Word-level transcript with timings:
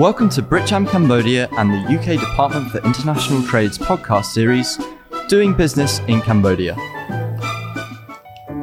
Welcome 0.00 0.30
to 0.30 0.42
Britcham 0.42 0.88
Cambodia 0.88 1.46
and 1.58 1.70
the 1.70 1.94
UK 1.94 2.18
Department 2.18 2.70
for 2.70 2.78
International 2.86 3.42
Trade's 3.42 3.76
podcast 3.76 4.24
series, 4.24 4.78
Doing 5.28 5.52
Business 5.52 5.98
in 6.08 6.22
Cambodia. 6.22 6.72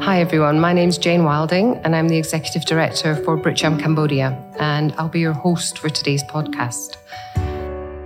Hi 0.01 0.19
everyone, 0.19 0.59
my 0.59 0.73
name's 0.73 0.97
Jane 0.97 1.25
Wilding 1.25 1.75
and 1.83 1.95
I'm 1.95 2.07
the 2.07 2.17
Executive 2.17 2.65
Director 2.65 3.15
for 3.17 3.37
Britcham 3.37 3.79
Cambodia 3.79 4.35
and 4.57 4.95
I'll 4.97 5.09
be 5.09 5.19
your 5.19 5.33
host 5.33 5.77
for 5.77 5.89
today's 5.89 6.23
podcast. 6.23 6.95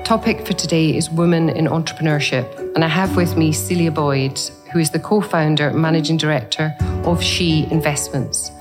Topic 0.04 0.45
for 0.45 0.52
today 0.52 0.93
is 0.93 1.09
women 1.09 1.48
in 1.48 1.68
entrepreneurship 1.68 2.75
and 2.75 2.84
I 2.84 2.89
have 2.89 3.16
with 3.16 3.38
me 3.38 3.54
Celia 3.54 3.91
Boyd, 3.91 4.38
who 4.73 4.79
is 4.79 4.89
the 4.89 5.00
co-founder 5.00 5.70
and 5.70 5.82
managing 5.82 6.18
director 6.18 6.75
of 7.05 7.23
She 7.23 7.66
Investments. 7.71 8.52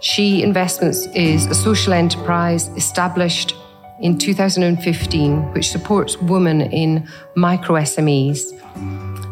She 0.00 0.42
Investments 0.42 1.06
is 1.14 1.46
a 1.46 1.54
social 1.54 1.92
enterprise 1.92 2.66
established 2.70 3.54
in 4.02 4.18
2015 4.18 5.52
which 5.52 5.70
supports 5.70 6.18
women 6.18 6.60
in 6.60 7.08
micro 7.36 7.76
SMEs. 7.76 8.52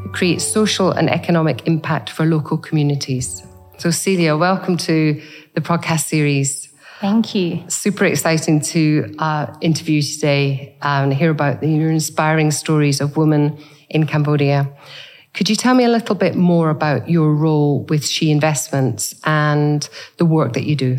It 0.07 0.13
creates 0.13 0.45
social 0.45 0.93
and 0.93 1.11
economic 1.11 1.67
impact 1.67 2.09
for 2.09 2.25
local 2.25 2.57
communities. 2.57 3.43
So 3.79 3.91
Celia, 3.91 4.37
welcome 4.37 4.77
to 4.79 5.21
the 5.55 5.61
podcast 5.61 6.07
series. 6.07 6.69
Thank 7.01 7.35
you. 7.35 7.65
Super 7.69 8.05
exciting 8.05 8.61
to 8.61 9.15
uh, 9.19 9.47
interview 9.61 10.03
today 10.03 10.77
and 10.83 11.13
hear 11.13 11.31
about 11.31 11.63
your 11.63 11.91
inspiring 11.91 12.51
stories 12.51 13.01
of 13.01 13.17
women 13.17 13.59
in 13.89 14.07
Cambodia. 14.07 14.71
Could 15.33 15.49
you 15.49 15.57
tell 15.57 15.75
me 15.75 15.85
a 15.85 15.89
little 15.89 16.15
bit 16.15 16.35
more 16.37 16.71
about 16.71 17.09
your 17.09 17.35
role 17.35 17.85
with 17.85 18.07
She 18.07 18.31
Investments 18.31 19.15
and 19.25 19.89
the 20.19 20.27
work 20.27 20.53
that 20.53 20.65
you 20.65 20.77
do? 20.77 20.99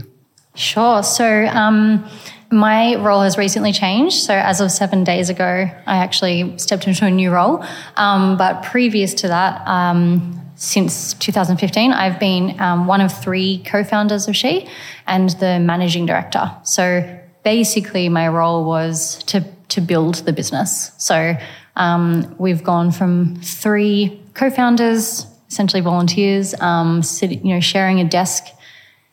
Sure. 0.56 1.04
So, 1.04 1.46
um, 1.48 2.10
my 2.52 2.96
role 2.96 3.22
has 3.22 3.38
recently 3.38 3.72
changed. 3.72 4.18
So, 4.18 4.34
as 4.34 4.62
of 4.62 4.72
seven 4.72 5.04
days 5.04 5.30
ago, 5.30 5.46
I 5.86 5.98
actually 5.98 6.58
stepped 6.58 6.88
into 6.88 7.06
a 7.06 7.12
new 7.12 7.32
role. 7.32 7.64
Um, 7.96 8.38
but 8.38 8.64
previous 8.64 9.14
to 9.16 9.28
that, 9.30 9.68
um, 9.68 10.40
since 10.56 11.14
2015, 11.16 11.94
I've 11.94 12.20
been 12.20 12.60
um, 12.60 12.88
one 12.88 13.02
of 13.02 13.12
three 13.12 13.64
co 13.66 13.84
founders 13.84 14.28
of 14.28 14.36
She 14.36 14.68
and 15.08 15.30
the 15.40 15.60
managing 15.60 16.06
director. 16.06 16.52
So, 16.64 17.20
basically, 17.44 18.10
my 18.10 18.28
role 18.28 18.66
was 18.66 19.24
to, 19.24 19.46
to 19.70 19.82
build 19.82 20.16
the 20.26 20.34
business. 20.34 20.92
So, 20.98 21.36
um, 21.76 22.36
we've 22.38 22.64
gone 22.64 22.92
from 22.92 23.36
three 23.38 24.22
co-founders, 24.34 25.26
essentially 25.50 25.82
volunteers, 25.82 26.54
um, 26.62 27.02
you 27.22 27.54
know, 27.54 27.60
sharing 27.60 28.00
a 28.00 28.06
desk 28.06 28.46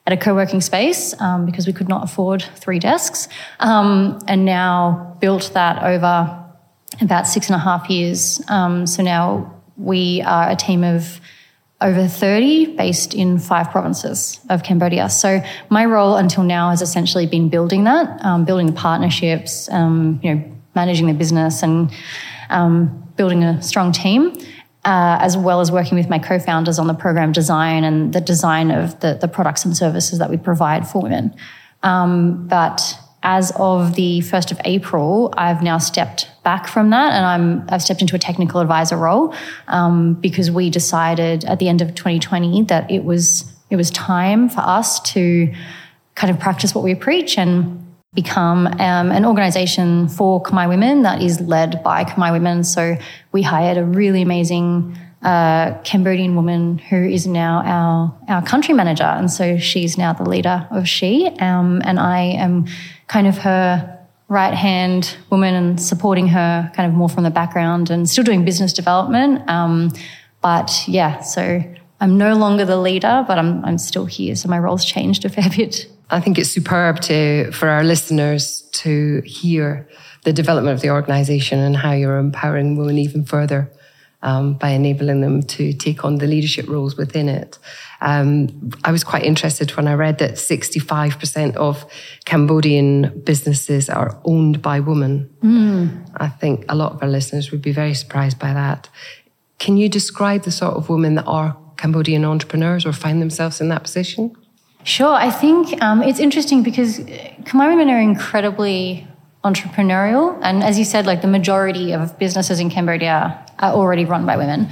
at 0.09 0.13
a 0.15 0.17
co-working 0.17 0.63
space 0.63 1.15
um, 1.21 1.45
because 1.45 1.67
we 1.67 1.73
could 1.75 1.87
not 1.87 2.03
afford 2.03 2.43
three 2.57 2.79
desks, 2.79 3.29
um, 3.61 4.19
and 4.27 4.47
now 4.47 5.15
built 5.21 5.51
that 5.53 5.83
over 5.83 6.43
about 7.03 7.27
six 7.27 7.49
and 7.49 7.57
a 7.57 7.59
half 7.59 7.91
years. 7.91 8.41
Um, 8.49 8.87
so 8.87 9.03
now 9.03 9.55
we 9.77 10.23
are 10.23 10.49
a 10.49 10.57
team 10.57 10.83
of 10.83 11.21
over 11.83 12.09
30 12.09 12.75
based 12.75 13.13
in 13.13 13.39
five 13.39 13.71
provinces 13.71 14.41
of 14.49 14.63
Cambodia. 14.63 15.11
So 15.11 15.43
my 15.69 15.85
role 15.85 16.17
until 16.17 16.43
now 16.43 16.71
has 16.71 16.81
essentially 16.81 17.27
been 17.27 17.51
building 17.51 17.85
that, 17.85 18.25
um, 18.25 18.47
building 18.47 18.67
the 18.67 18.73
partnerships, 18.73 19.69
um, 19.71 20.21
you 20.23 20.35
know, 20.35 20.43
managing 20.75 21.07
the 21.07 21.13
business 21.13 21.63
and 21.63 21.93
um, 22.49 23.13
building 23.17 23.45
a 23.45 23.61
strong 23.61 23.93
team 23.93 24.35
uh, 24.89 25.19
as 25.21 25.37
well 25.37 25.61
as 25.61 25.71
working 25.71 25.99
with 25.99 26.09
my 26.09 26.19
co-founders 26.19 26.79
on 26.79 26.87
the 26.87 26.95
program 26.95 27.31
design 27.31 27.85
and 27.85 28.15
the 28.15 28.23
design 28.23 28.71
of 28.71 28.99
the, 29.01 29.19
the 29.21 29.29
products 29.29 29.63
and 29.67 29.77
services 29.77 30.19
that 30.19 30.31
we 30.31 30.39
provide 30.39 30.89
for 30.89 31.03
women. 31.03 31.35
Um, 31.83 32.49
but 32.49 32.99
as 33.23 33.53
of 33.57 33.97
the 33.97 34.21
1st 34.21 34.51
of 34.51 34.61
April, 34.65 35.35
I've 35.37 35.63
now 35.63 35.77
stepped 35.77 36.31
back 36.43 36.67
from 36.67 36.89
that 36.89 37.13
and 37.13 37.27
I'm, 37.27 37.67
I've 37.69 37.83
stepped 37.83 38.01
into 38.01 38.17
a 38.17 38.19
technical 38.19 38.63
advisor 38.63 38.97
role 38.97 39.35
um, 39.67 40.15
because 40.15 40.51
we 40.51 40.71
decided 40.71 41.45
at 41.45 41.59
the 41.59 41.69
end 41.69 41.83
of 41.83 41.95
2020 41.95 42.63
that 42.63 42.91
it 42.91 43.05
was, 43.05 43.45
it 43.69 43.77
was 43.77 43.91
time 43.91 44.49
for 44.49 44.61
us 44.61 45.01
to 45.13 45.53
kind 46.15 46.31
of 46.31 46.41
practice 46.41 46.75
what 46.75 46.83
we 46.83 46.95
preach 46.95 47.37
and 47.37 47.88
become 48.15 48.67
um, 48.67 49.13
an 49.13 49.25
organization 49.25 50.09
for 50.09 50.43
Khmer 50.43 50.69
women 50.69 51.03
that 51.03 51.23
is 51.23 51.41
led 51.41 51.83
by 51.83 52.05
Khmer 52.05 52.33
women. 52.33 52.65
So 52.65 52.97
we 53.33 53.43
hired 53.43 53.77
a 53.77 53.85
really 53.85 54.23
amazing 54.23 54.99
uh, 55.23 55.77
Cambodian 55.83 56.35
woman 56.35 56.79
who 56.79 56.97
is 56.97 57.27
now 57.27 57.63
our 57.65 58.19
our 58.29 58.43
country 58.43 58.73
manager, 58.73 59.05
and 59.05 59.31
so 59.31 59.59
she's 59.59 59.99
now 59.99 60.13
the 60.13 60.23
leader 60.23 60.67
of 60.71 60.89
She, 60.89 61.27
um, 61.41 61.83
and 61.85 61.99
I 61.99 62.21
am 62.21 62.67
kind 63.09 63.27
of 63.27 63.39
her 63.39 63.99
right 64.29 64.55
hand 64.55 65.17
woman 65.31 65.55
and 65.55 65.81
supporting 65.81 66.29
her 66.29 66.71
kind 66.75 66.89
of 66.91 66.97
more 66.97 67.09
from 67.09 67.25
the 67.25 67.31
background 67.31 67.91
and 67.91 68.09
still 68.09 68.25
doing 68.25 68.45
business 68.45 68.73
development. 68.73 69.49
Um, 69.49 69.91
but 70.41 70.85
yeah, 70.87 71.21
so 71.21 71.63
I'm 72.01 72.17
no 72.17 72.37
longer 72.37 72.65
the 72.65 72.77
leader, 72.77 73.25
but 73.27 73.39
I'm 73.39 73.65
I'm 73.65 73.79
still 73.79 74.07
here, 74.07 74.37
so 74.37 74.49
my 74.49 74.59
role's 74.59 74.85
changed 74.85 75.25
a 75.25 75.29
fair 75.29 75.51
bit. 75.57 75.89
I 76.11 76.21
think 76.21 76.39
it's 76.39 76.51
superb 76.51 77.01
to 77.03 77.51
for 77.53 77.69
our 77.69 77.85
listeners 77.85 78.63
to 78.73 79.23
hear 79.25 79.89
the 80.25 80.33
development 80.33 80.75
of 80.75 80.81
the 80.81 80.91
organisation 80.91 81.59
and 81.59 81.77
how 81.77 81.93
you're 81.93 82.19
empowering 82.19 82.77
women 82.77 82.99
even 82.99 83.25
further 83.25 83.71
um, 84.23 84.55
by 84.55 84.71
enabling 84.71 85.21
them 85.21 85.43
to 85.43 85.73
take 85.73 86.05
on 86.05 86.17
the 86.17 86.27
leadership 86.27 86.69
roles 86.69 86.97
within 86.97 87.29
it. 87.29 87.59
Um, 88.01 88.71
I 88.85 88.91
was 88.91 89.05
quite 89.05 89.25
interested 89.25 89.71
when 89.77 89.87
I 89.87 89.95
read 89.95 90.19
that 90.19 90.33
65% 90.33 91.57
of 91.57 91.85
Cambodian 92.25 93.23
businesses 93.25 93.89
are 93.89 94.21
owned 94.25 94.61
by 94.63 94.81
women. 94.81 95.31
Mm. 95.43 96.11
I 96.17 96.29
think 96.29 96.65
a 96.69 96.75
lot 96.75 96.93
of 96.93 97.03
our 97.03 97.09
listeners 97.09 97.51
would 97.51 97.63
be 97.63 97.73
very 97.73 97.95
surprised 97.95 98.39
by 98.39 98.53
that. 98.53 98.89
Can 99.59 99.77
you 99.77 99.89
describe 99.89 100.43
the 100.43 100.53
sort 100.53 100.75
of 100.75 100.89
women 100.89 101.15
that 101.17 101.25
are 101.25 101.57
Cambodian 101.77 102.25
entrepreneurs 102.25 102.85
or 102.85 102.93
find 102.93 103.23
themselves 103.23 103.61
in 103.61 103.69
that 103.69 103.83
position? 103.83 104.35
Sure. 104.85 105.13
I 105.13 105.31
think 105.31 105.83
um, 105.83 106.03
it's 106.03 106.19
interesting 106.19 106.63
because 106.63 107.01
Khmer 107.01 107.69
women 107.69 107.91
are 107.91 108.01
incredibly 108.01 109.07
entrepreneurial. 109.45 110.39
And 110.43 110.63
as 110.63 110.79
you 110.79 110.85
said, 110.85 111.07
like 111.07 111.23
the 111.23 111.29
majority 111.29 111.93
of 111.93 112.19
businesses 112.19 112.61
in 112.61 112.71
Cambodia 112.71 113.45
are 113.59 113.73
already 113.73 114.05
run 114.05 114.27
by 114.27 114.37
women. 114.37 114.69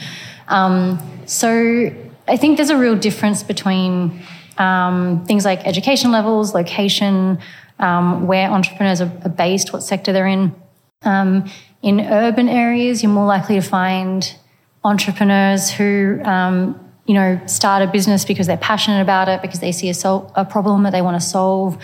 Um, 0.49 0.99
so 1.27 1.93
I 2.28 2.37
think 2.37 2.56
there's 2.56 2.71
a 2.71 2.78
real 2.78 2.97
difference 2.97 3.43
between 3.43 4.22
um, 4.59 5.25
things 5.27 5.45
like 5.45 5.66
education 5.66 6.11
levels, 6.11 6.55
location, 6.55 7.39
um, 7.78 8.27
where 8.27 8.50
entrepreneurs 8.50 9.00
are, 9.00 9.12
are, 9.25 9.31
based, 9.31 9.72
what 9.72 9.83
sector 9.83 10.12
they're 10.12 10.27
in. 10.27 10.55
Um, 11.03 11.50
in 11.83 12.00
urban 12.00 12.49
areas, 12.49 13.03
you're 13.03 13.12
more 13.12 13.27
likely 13.27 13.56
to 13.56 13.66
find 13.66 14.34
entrepreneurs 14.83 15.71
who 15.71 16.21
um, 16.25 16.81
you 17.06 17.15
know, 17.15 17.41
start 17.47 17.83
a 17.83 17.87
business 17.87 18.25
because 18.25 18.47
they're 18.47 18.56
passionate 18.56 19.00
about 19.00 19.28
it, 19.28 19.41
because 19.43 19.61
they 19.61 19.72
see 19.72 19.89
a, 19.89 19.94
sol- 19.94 20.33
a 20.34 20.44
problem 20.44 20.83
that 20.83 20.91
they 20.91 21.03
want 21.03 21.21
to 21.21 21.27
solve. 21.27 21.81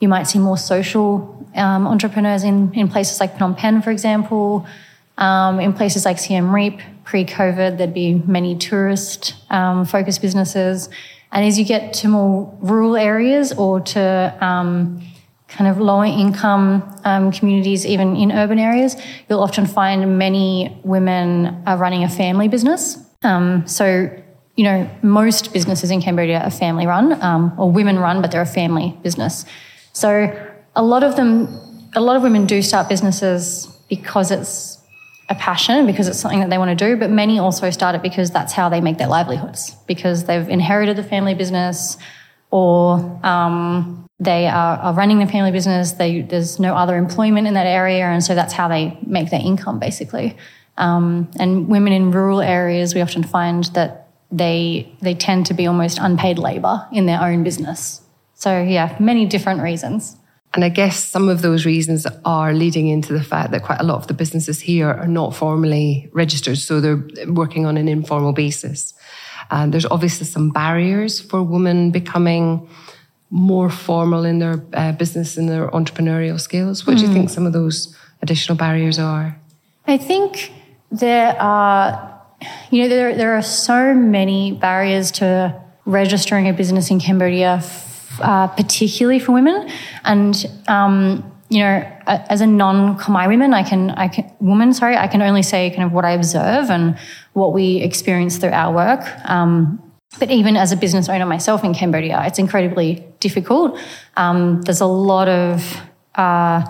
You 0.00 0.08
might 0.08 0.24
see 0.24 0.38
more 0.38 0.58
social 0.58 1.46
um, 1.54 1.86
entrepreneurs 1.86 2.42
in, 2.42 2.74
in 2.74 2.88
places 2.88 3.20
like 3.20 3.36
Phnom 3.36 3.56
Penh, 3.56 3.82
for 3.82 3.90
example. 3.90 4.66
Um, 5.16 5.60
in 5.60 5.72
places 5.72 6.04
like 6.04 6.18
Siem 6.18 6.52
Reap, 6.52 6.80
pre-COVID, 7.04 7.78
there'd 7.78 7.94
be 7.94 8.14
many 8.14 8.56
tourist 8.56 9.34
um, 9.50 9.84
focused 9.84 10.20
businesses. 10.20 10.88
And 11.30 11.44
as 11.44 11.58
you 11.58 11.64
get 11.64 11.92
to 11.94 12.08
more 12.08 12.52
rural 12.60 12.96
areas 12.96 13.52
or 13.52 13.80
to 13.80 14.36
um, 14.40 15.00
kind 15.46 15.70
of 15.70 15.78
lower 15.78 16.04
income 16.04 16.98
um, 17.04 17.30
communities, 17.30 17.86
even 17.86 18.16
in 18.16 18.32
urban 18.32 18.58
areas, 18.58 18.96
you'll 19.28 19.40
often 19.40 19.66
find 19.66 20.18
many 20.18 20.80
women 20.82 21.62
are 21.66 21.76
running 21.76 22.02
a 22.02 22.08
family 22.08 22.48
business. 22.48 22.98
Um, 23.22 23.66
so 23.66 24.10
you 24.56 24.64
know, 24.64 24.88
most 25.02 25.52
businesses 25.52 25.90
in 25.90 26.00
Cambodia 26.00 26.40
are 26.40 26.50
family 26.50 26.86
run 26.86 27.20
um, 27.22 27.52
or 27.58 27.70
women 27.70 27.98
run, 27.98 28.22
but 28.22 28.30
they're 28.30 28.42
a 28.42 28.46
family 28.46 28.96
business. 29.02 29.44
So 29.92 30.30
a 30.76 30.82
lot 30.82 31.02
of 31.02 31.16
them, 31.16 31.48
a 31.94 32.00
lot 32.00 32.16
of 32.16 32.22
women 32.22 32.46
do 32.46 32.62
start 32.62 32.88
businesses 32.88 33.66
because 33.88 34.30
it's 34.30 34.78
a 35.28 35.34
passion, 35.34 35.86
because 35.86 36.06
it's 36.06 36.18
something 36.18 36.40
that 36.40 36.50
they 36.50 36.58
want 36.58 36.76
to 36.76 36.84
do, 36.84 36.96
but 36.96 37.10
many 37.10 37.38
also 37.38 37.70
start 37.70 37.94
it 37.94 38.02
because 38.02 38.30
that's 38.30 38.52
how 38.52 38.68
they 38.68 38.80
make 38.80 38.98
their 38.98 39.08
livelihoods, 39.08 39.74
because 39.86 40.24
they've 40.24 40.48
inherited 40.48 40.96
the 40.96 41.02
family 41.02 41.34
business 41.34 41.96
or 42.50 42.98
um, 43.24 44.06
they 44.20 44.46
are, 44.46 44.76
are, 44.76 44.94
running 44.94 45.18
the 45.18 45.26
family 45.26 45.50
business. 45.50 45.92
They, 45.92 46.22
there's 46.22 46.60
no 46.60 46.74
other 46.76 46.96
employment 46.96 47.48
in 47.48 47.54
that 47.54 47.66
area, 47.66 48.04
and 48.04 48.22
so 48.22 48.34
that's 48.34 48.52
how 48.52 48.68
they 48.68 48.96
make 49.04 49.30
their 49.30 49.40
income, 49.40 49.80
basically. 49.80 50.36
Um, 50.76 51.30
and 51.38 51.68
women 51.68 51.92
in 51.92 52.10
rural 52.10 52.40
areas, 52.40 52.94
we 52.94 53.00
often 53.00 53.24
find 53.24 53.64
that 53.74 54.03
they 54.30 54.92
they 55.00 55.14
tend 55.14 55.46
to 55.46 55.54
be 55.54 55.66
almost 55.66 55.98
unpaid 55.98 56.38
labor 56.38 56.86
in 56.92 57.06
their 57.06 57.20
own 57.20 57.44
business. 57.44 58.02
So 58.34 58.62
yeah, 58.62 58.96
many 58.98 59.26
different 59.26 59.62
reasons. 59.62 60.16
And 60.54 60.64
I 60.64 60.68
guess 60.68 61.02
some 61.02 61.28
of 61.28 61.42
those 61.42 61.66
reasons 61.66 62.06
are 62.24 62.52
leading 62.52 62.86
into 62.86 63.12
the 63.12 63.24
fact 63.24 63.50
that 63.50 63.64
quite 63.64 63.80
a 63.80 63.84
lot 63.84 63.96
of 63.96 64.06
the 64.06 64.14
businesses 64.14 64.60
here 64.60 64.88
are 64.88 65.08
not 65.08 65.34
formally 65.34 66.08
registered, 66.12 66.58
so 66.58 66.80
they're 66.80 67.04
working 67.26 67.66
on 67.66 67.76
an 67.76 67.88
informal 67.88 68.32
basis. 68.32 68.94
And 69.50 69.72
there's 69.74 69.86
obviously 69.86 70.26
some 70.26 70.50
barriers 70.50 71.20
for 71.20 71.42
women 71.42 71.90
becoming 71.90 72.68
more 73.34 73.68
formal 73.68 74.24
in 74.24 74.38
their 74.38 74.62
uh, 74.74 74.92
business 74.92 75.36
and 75.36 75.48
their 75.48 75.68
entrepreneurial 75.70 76.40
skills? 76.40 76.86
What 76.86 76.96
do 76.96 77.02
you 77.02 77.12
think 77.12 77.30
some 77.30 77.46
of 77.46 77.52
those 77.52 77.96
additional 78.22 78.56
barriers 78.56 78.96
are? 78.98 79.36
I 79.88 79.98
think 79.98 80.52
there 80.92 81.36
are, 81.42 82.13
you 82.70 82.82
know, 82.82 82.88
there, 82.88 83.14
there 83.14 83.34
are 83.34 83.42
so 83.42 83.94
many 83.94 84.52
barriers 84.52 85.10
to 85.12 85.60
registering 85.84 86.48
a 86.48 86.52
business 86.52 86.90
in 86.90 87.00
Cambodia, 87.00 87.62
uh, 88.20 88.48
particularly 88.48 89.18
for 89.18 89.32
women. 89.32 89.68
And, 90.04 90.46
um, 90.68 91.30
you 91.50 91.60
know, 91.60 91.84
as 92.06 92.40
a 92.40 92.46
non-Khmer 92.46 93.28
woman, 93.28 93.54
I 93.54 93.62
can, 93.62 93.90
I 93.90 94.08
can, 94.08 94.30
woman, 94.40 94.72
sorry, 94.72 94.96
I 94.96 95.08
can 95.08 95.22
only 95.22 95.42
say 95.42 95.70
kind 95.70 95.84
of 95.84 95.92
what 95.92 96.04
I 96.04 96.12
observe 96.12 96.70
and 96.70 96.98
what 97.32 97.52
we 97.52 97.76
experience 97.82 98.38
through 98.38 98.50
our 98.50 98.74
work. 98.74 99.04
Um, 99.28 99.80
but 100.18 100.30
even 100.30 100.56
as 100.56 100.72
a 100.72 100.76
business 100.76 101.08
owner 101.08 101.26
myself 101.26 101.64
in 101.64 101.74
Cambodia, 101.74 102.22
it's 102.26 102.38
incredibly 102.38 103.04
difficult. 103.20 103.78
Um, 104.16 104.62
there's 104.62 104.80
a 104.80 104.86
lot 104.86 105.28
of 105.28 105.80
uh, 106.14 106.64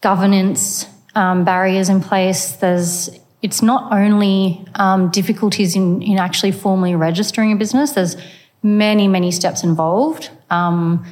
governance 0.00 0.86
um, 1.14 1.44
barriers 1.44 1.88
in 1.88 2.00
place. 2.00 2.52
There's 2.52 3.10
it's 3.42 3.62
not 3.62 3.92
only 3.92 4.64
um, 4.74 5.10
difficulties 5.10 5.74
in, 5.74 6.02
in 6.02 6.18
actually 6.18 6.52
formally 6.52 6.94
registering 6.94 7.52
a 7.52 7.56
business. 7.56 7.92
There's 7.92 8.16
many 8.62 9.08
many 9.08 9.30
steps 9.30 9.64
involved. 9.64 10.30
Um, 10.50 11.04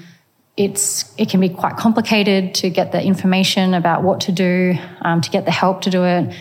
it's 0.57 1.15
it 1.17 1.31
can 1.31 1.41
be 1.41 1.49
quite 1.49 1.77
complicated 1.77 2.55
to 2.57 2.69
get 2.69 2.93
the 2.93 3.03
information 3.03 3.75
about 3.75 4.03
what 4.03 4.21
to 4.23 4.33
do, 4.33 4.75
um, 5.03 5.21
to 5.21 5.31
get 5.31 5.45
the 5.45 5.51
help 5.51 5.83
to 5.83 5.91
do 5.91 6.05
it, 6.05 6.35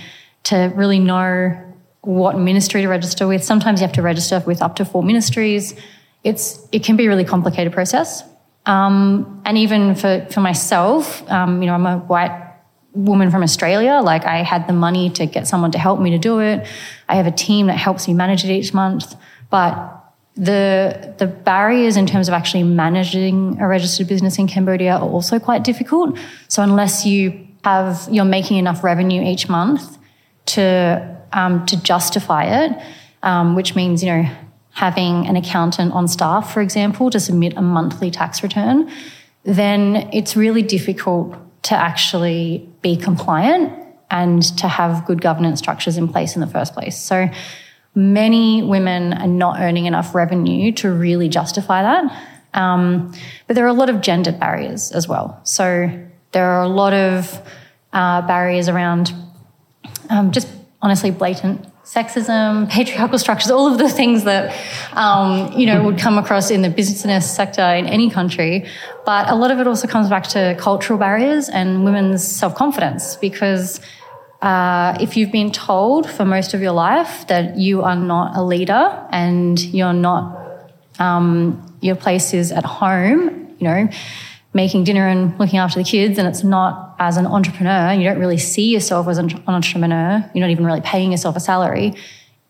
to 0.43 0.73
really 0.75 0.99
know 0.99 1.63
what 2.01 2.37
ministry 2.37 2.81
to 2.81 2.87
register 2.87 3.27
with. 3.27 3.43
Sometimes 3.43 3.79
you 3.79 3.85
have 3.85 3.95
to 3.95 4.01
register 4.01 4.41
with 4.45 4.61
up 4.61 4.75
to 4.77 4.85
four 4.85 5.03
ministries. 5.03 5.75
It's 6.23 6.67
it 6.71 6.83
can 6.83 6.97
be 6.97 7.05
a 7.05 7.09
really 7.09 7.25
complicated 7.25 7.73
process. 7.73 8.23
Um, 8.65 9.41
and 9.45 9.57
even 9.57 9.95
for 9.95 10.25
for 10.31 10.41
myself, 10.41 11.29
um, 11.31 11.61
you 11.61 11.67
know, 11.67 11.73
I'm 11.73 11.85
a 11.85 11.99
white 11.99 12.46
woman 12.97 13.31
from 13.31 13.43
Australia. 13.43 14.01
Like 14.03 14.25
I 14.25 14.43
had 14.43 14.67
the 14.67 14.73
money 14.73 15.09
to 15.11 15.25
get 15.25 15.47
someone 15.47 15.71
to 15.71 15.79
help 15.79 15.99
me 15.99 16.11
to 16.11 16.17
do 16.17 16.39
it. 16.39 16.67
I 17.07 17.15
have 17.15 17.27
a 17.27 17.31
team 17.31 17.67
that 17.67 17.77
helps 17.77 18.07
me 18.07 18.13
manage 18.13 18.43
it 18.43 18.51
each 18.51 18.73
month. 18.73 19.15
But 19.49 19.93
the 20.35 21.15
the 21.17 21.27
barriers 21.27 21.97
in 21.97 22.05
terms 22.05 22.27
of 22.27 22.33
actually 22.33 22.63
managing 22.63 23.59
a 23.59 23.67
registered 23.67 24.07
business 24.07 24.37
in 24.37 24.47
Cambodia 24.47 24.95
are 24.97 25.09
also 25.09 25.39
quite 25.39 25.63
difficult. 25.63 26.17
So 26.47 26.61
unless 26.61 27.05
you 27.05 27.47
have 27.63 28.07
you're 28.11 28.25
making 28.25 28.57
enough 28.57 28.83
revenue 28.83 29.23
each 29.23 29.49
month 29.49 29.97
to 30.47 31.17
um, 31.33 31.65
to 31.65 31.81
justify 31.81 32.43
it, 32.63 32.71
um, 33.23 33.55
which 33.55 33.75
means, 33.75 34.03
you 34.03 34.11
know, 34.11 34.29
having 34.71 35.27
an 35.27 35.35
accountant 35.35 35.91
on 35.93 36.07
staff, 36.07 36.53
for 36.53 36.61
example, 36.61 37.09
to 37.09 37.19
submit 37.19 37.53
a 37.57 37.61
monthly 37.61 38.11
tax 38.11 38.43
return, 38.43 38.89
then 39.43 40.09
it's 40.13 40.35
really 40.35 40.61
difficult 40.61 41.35
to 41.67 41.75
actually 41.75 42.67
be 42.81 42.95
compliant 42.95 43.73
and 44.09 44.41
to 44.57 44.67
have 44.67 45.05
good 45.05 45.21
governance 45.21 45.59
structures 45.59 45.97
in 45.97 46.07
place 46.07 46.35
in 46.35 46.41
the 46.41 46.47
first 46.47 46.73
place. 46.73 46.97
So 46.97 47.29
many 47.93 48.63
women 48.63 49.13
are 49.13 49.27
not 49.27 49.59
earning 49.59 49.85
enough 49.85 50.15
revenue 50.15 50.71
to 50.73 50.89
really 50.91 51.27
justify 51.27 51.81
that. 51.81 52.05
Um, 52.53 53.13
but 53.47 53.55
there 53.55 53.65
are 53.65 53.69
a 53.69 53.73
lot 53.73 53.89
of 53.89 53.99
gendered 53.99 54.39
barriers 54.39 54.91
as 54.91 55.09
well. 55.09 55.41
So 55.43 55.89
there 56.31 56.45
are 56.45 56.63
a 56.63 56.69
lot 56.69 56.93
of 56.93 57.41
uh, 57.91 58.21
barriers 58.25 58.69
around 58.69 59.11
um, 60.09 60.31
just 60.31 60.47
honestly 60.81 61.11
blatant 61.11 61.65
sexism, 61.83 62.69
patriarchal 62.77 63.17
structures, 63.17 63.51
all 63.51 63.71
of 63.71 63.77
the 63.77 63.89
things 63.89 64.23
that 64.25 64.55
um, 64.93 65.51
you 65.53 65.65
know 65.65 65.83
would 65.83 65.97
come 65.97 66.17
across 66.17 66.51
in 66.51 66.61
the 66.61 66.69
business 66.69 67.29
sector 67.33 67.61
in 67.61 67.87
any 67.87 68.09
country. 68.09 68.65
But 69.05 69.29
a 69.29 69.35
lot 69.35 69.51
of 69.51 69.59
it 69.59 69.67
also 69.67 69.87
comes 69.87 70.09
back 70.09 70.23
to 70.29 70.55
cultural 70.59 70.99
barriers 70.99 71.49
and 71.49 71.83
women's 71.83 72.25
self 72.25 72.55
confidence 72.55 73.15
because. 73.15 73.79
Uh, 74.39 74.95
if 75.01 75.17
you've 75.17 75.31
been 75.31 75.51
told 75.51 76.07
for 76.07 76.23
most 76.23 76.53
of 76.53 76.61
your 76.61 76.71
life 76.71 77.25
that 77.25 77.57
you 77.57 77.81
are 77.81 77.95
not 77.95 78.37
a 78.37 78.43
leader 78.43 79.03
and 79.09 79.59
you're 79.59 79.93
not, 79.93 80.69
um, 80.99 81.75
your 81.81 81.95
place 81.95 82.35
is 82.35 82.51
at 82.51 82.63
home, 82.63 83.47
you 83.57 83.67
know, 83.67 83.89
making 84.57 84.83
dinner 84.83 85.07
and 85.07 85.37
looking 85.39 85.59
after 85.59 85.77
the 85.81 85.89
kids 85.95 86.17
and 86.17 86.27
it's 86.27 86.43
not 86.43 86.95
as 86.99 87.15
an 87.15 87.27
entrepreneur, 87.27 87.93
you 87.93 88.03
don't 88.03 88.19
really 88.19 88.41
see 88.53 88.73
yourself 88.75 89.07
as 89.07 89.17
an 89.19 89.27
entrepreneur, 89.47 90.29
you're 90.33 90.45
not 90.45 90.49
even 90.49 90.65
really 90.65 90.81
paying 90.81 91.11
yourself 91.11 91.35
a 91.35 91.39
salary, 91.39 91.93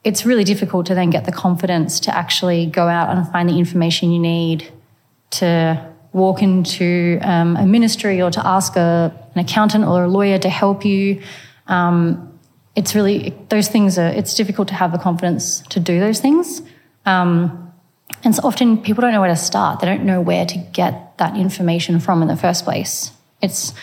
it's 0.04 0.26
really 0.26 0.46
difficult 0.46 0.86
to 0.86 0.96
then 0.96 1.10
get 1.10 1.26
the 1.26 1.34
confidence 1.34 2.00
to 2.00 2.10
actually 2.16 2.66
go 2.66 2.88
out 2.88 3.08
and 3.12 3.28
find 3.34 3.50
the 3.50 3.58
information 3.60 4.10
you 4.10 4.20
need 4.20 4.72
to 5.30 5.50
walk 6.14 6.42
into 6.42 7.20
um, 7.22 7.58
a 7.58 7.66
ministry 7.66 8.22
or 8.22 8.32
to 8.32 8.42
ask 8.56 8.78
a, 8.78 9.14
an 9.36 9.40
accountant 9.46 9.84
or 9.84 10.06
a 10.06 10.08
lawyer 10.08 10.40
to 10.40 10.50
help 10.50 10.86
you. 10.86 11.22
Um, 11.68 12.40
it's 12.76 12.96
really, 12.96 13.34
those 13.50 13.68
things 13.68 13.98
are, 13.98 14.08
it's 14.08 14.34
difficult 14.34 14.70
to 14.70 14.76
have 14.76 14.94
the 14.94 14.98
confidence 14.98 15.62
to 15.74 15.80
do 15.82 16.00
those 16.00 16.22
things. 16.22 16.62
Um, 17.06 17.67
and 18.24 18.36
so 18.36 18.42
often 18.44 18.78
people 18.82 19.02
don't 19.02 19.12
know 19.12 19.22
where 19.22 19.30
to 19.30 19.36
start. 19.36 19.80
They 19.80 19.88
don't 19.88 20.06
know 20.06 20.22
where 20.22 20.46
to 20.46 20.58
get 20.58 21.18
that 21.18 21.36
information 21.38 22.00
from 22.00 22.22
in 22.22 22.28
the 22.28 22.38
first 22.38 22.64
place. 22.64 23.12
It's 23.42 23.74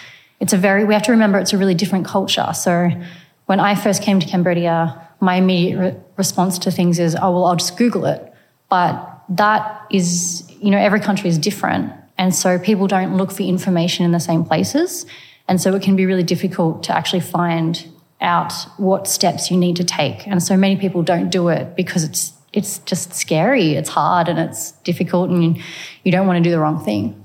it's 0.40 0.52
a 0.52 0.58
very 0.58 0.84
we 0.84 0.94
have 0.94 1.04
to 1.04 1.12
remember 1.12 1.38
it's 1.38 1.52
a 1.52 1.58
really 1.58 1.74
different 1.74 2.06
culture. 2.06 2.52
So 2.54 2.90
when 3.46 3.60
I 3.60 3.74
first 3.74 4.02
came 4.02 4.20
to 4.20 4.26
Cambodia, 4.26 5.08
my 5.20 5.36
immediate 5.36 5.78
re- 5.78 5.96
response 6.16 6.58
to 6.60 6.70
things 6.70 6.98
is, 6.98 7.14
oh 7.14 7.30
well, 7.32 7.44
I'll 7.46 7.56
just 7.56 7.76
Google 7.76 8.06
it. 8.06 8.32
But 8.68 9.22
that 9.28 9.86
is, 9.90 10.50
you 10.60 10.70
know, 10.70 10.78
every 10.78 11.00
country 11.00 11.28
is 11.28 11.38
different, 11.38 11.92
and 12.18 12.34
so 12.34 12.58
people 12.58 12.86
don't 12.86 13.16
look 13.16 13.30
for 13.30 13.42
information 13.42 14.04
in 14.04 14.12
the 14.12 14.20
same 14.20 14.44
places, 14.44 15.06
and 15.48 15.60
so 15.60 15.74
it 15.74 15.82
can 15.82 15.96
be 15.96 16.06
really 16.06 16.22
difficult 16.22 16.82
to 16.84 16.96
actually 16.96 17.20
find 17.20 17.86
out 18.20 18.52
what 18.78 19.06
steps 19.06 19.50
you 19.50 19.56
need 19.56 19.76
to 19.76 19.84
take. 19.84 20.26
And 20.26 20.42
so 20.42 20.56
many 20.56 20.76
people 20.76 21.02
don't 21.02 21.30
do 21.30 21.48
it 21.48 21.76
because 21.76 22.04
it's 22.04 22.32
it's 22.56 22.78
just 22.80 23.14
scary. 23.14 23.72
It's 23.72 23.90
hard 23.90 24.28
and 24.28 24.38
it's 24.38 24.72
difficult, 24.82 25.30
and 25.30 25.60
you 26.04 26.12
don't 26.12 26.26
want 26.26 26.38
to 26.38 26.42
do 26.42 26.50
the 26.50 26.58
wrong 26.58 26.82
thing. 26.84 27.20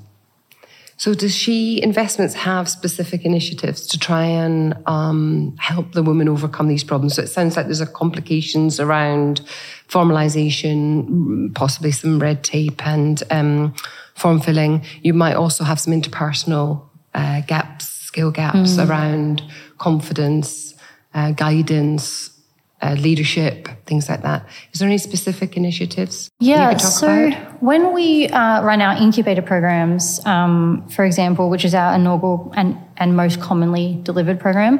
So, 0.97 1.13
does 1.13 1.33
she 1.33 1.81
investments 1.81 2.33
have 2.33 2.67
specific 2.67 3.23
initiatives 3.23 3.87
to 3.87 3.97
try 3.97 4.25
and 4.25 4.75
um, 4.85 5.55
help 5.57 5.93
the 5.93 6.03
women 6.03 6.27
overcome 6.27 6.67
these 6.67 6.83
problems? 6.83 7.15
So, 7.15 7.21
it 7.21 7.27
sounds 7.27 7.55
like 7.55 7.67
there's 7.67 7.79
a 7.79 7.87
complications 7.87 8.81
around 8.81 9.39
formalization, 9.87 11.55
possibly 11.55 11.91
some 11.91 12.19
red 12.19 12.43
tape 12.43 12.85
and 12.85 13.23
um, 13.31 13.73
form 14.15 14.41
filling. 14.41 14.83
You 15.01 15.13
might 15.13 15.35
also 15.35 15.63
have 15.63 15.79
some 15.79 15.93
interpersonal 15.93 16.89
uh, 17.13 17.41
gaps, 17.47 17.87
skill 17.87 18.31
gaps 18.31 18.71
mm. 18.71 18.89
around 18.89 19.41
confidence, 19.77 20.74
uh, 21.13 21.31
guidance, 21.31 22.38
uh, 22.81 22.93
leadership, 22.93 23.67
things 23.86 24.09
like 24.09 24.21
that. 24.21 24.45
Is 24.74 24.79
there 24.79 24.88
any 24.88 24.98
specific 24.98 25.57
initiatives? 25.57 26.29
Yeah, 26.39 26.77
so 26.77 27.27
about? 27.27 27.62
when 27.62 27.93
we 27.93 28.27
uh, 28.27 28.63
run 28.63 28.81
our 28.81 28.95
incubator 28.95 29.41
programs, 29.41 30.25
um, 30.25 30.88
for 30.89 31.05
example, 31.05 31.50
which 31.50 31.65
is 31.65 31.74
our 31.74 31.95
inaugural 31.95 32.53
and, 32.55 32.77
and 32.98 33.15
most 33.15 33.41
commonly 33.41 34.00
delivered 34.03 34.39
program, 34.39 34.79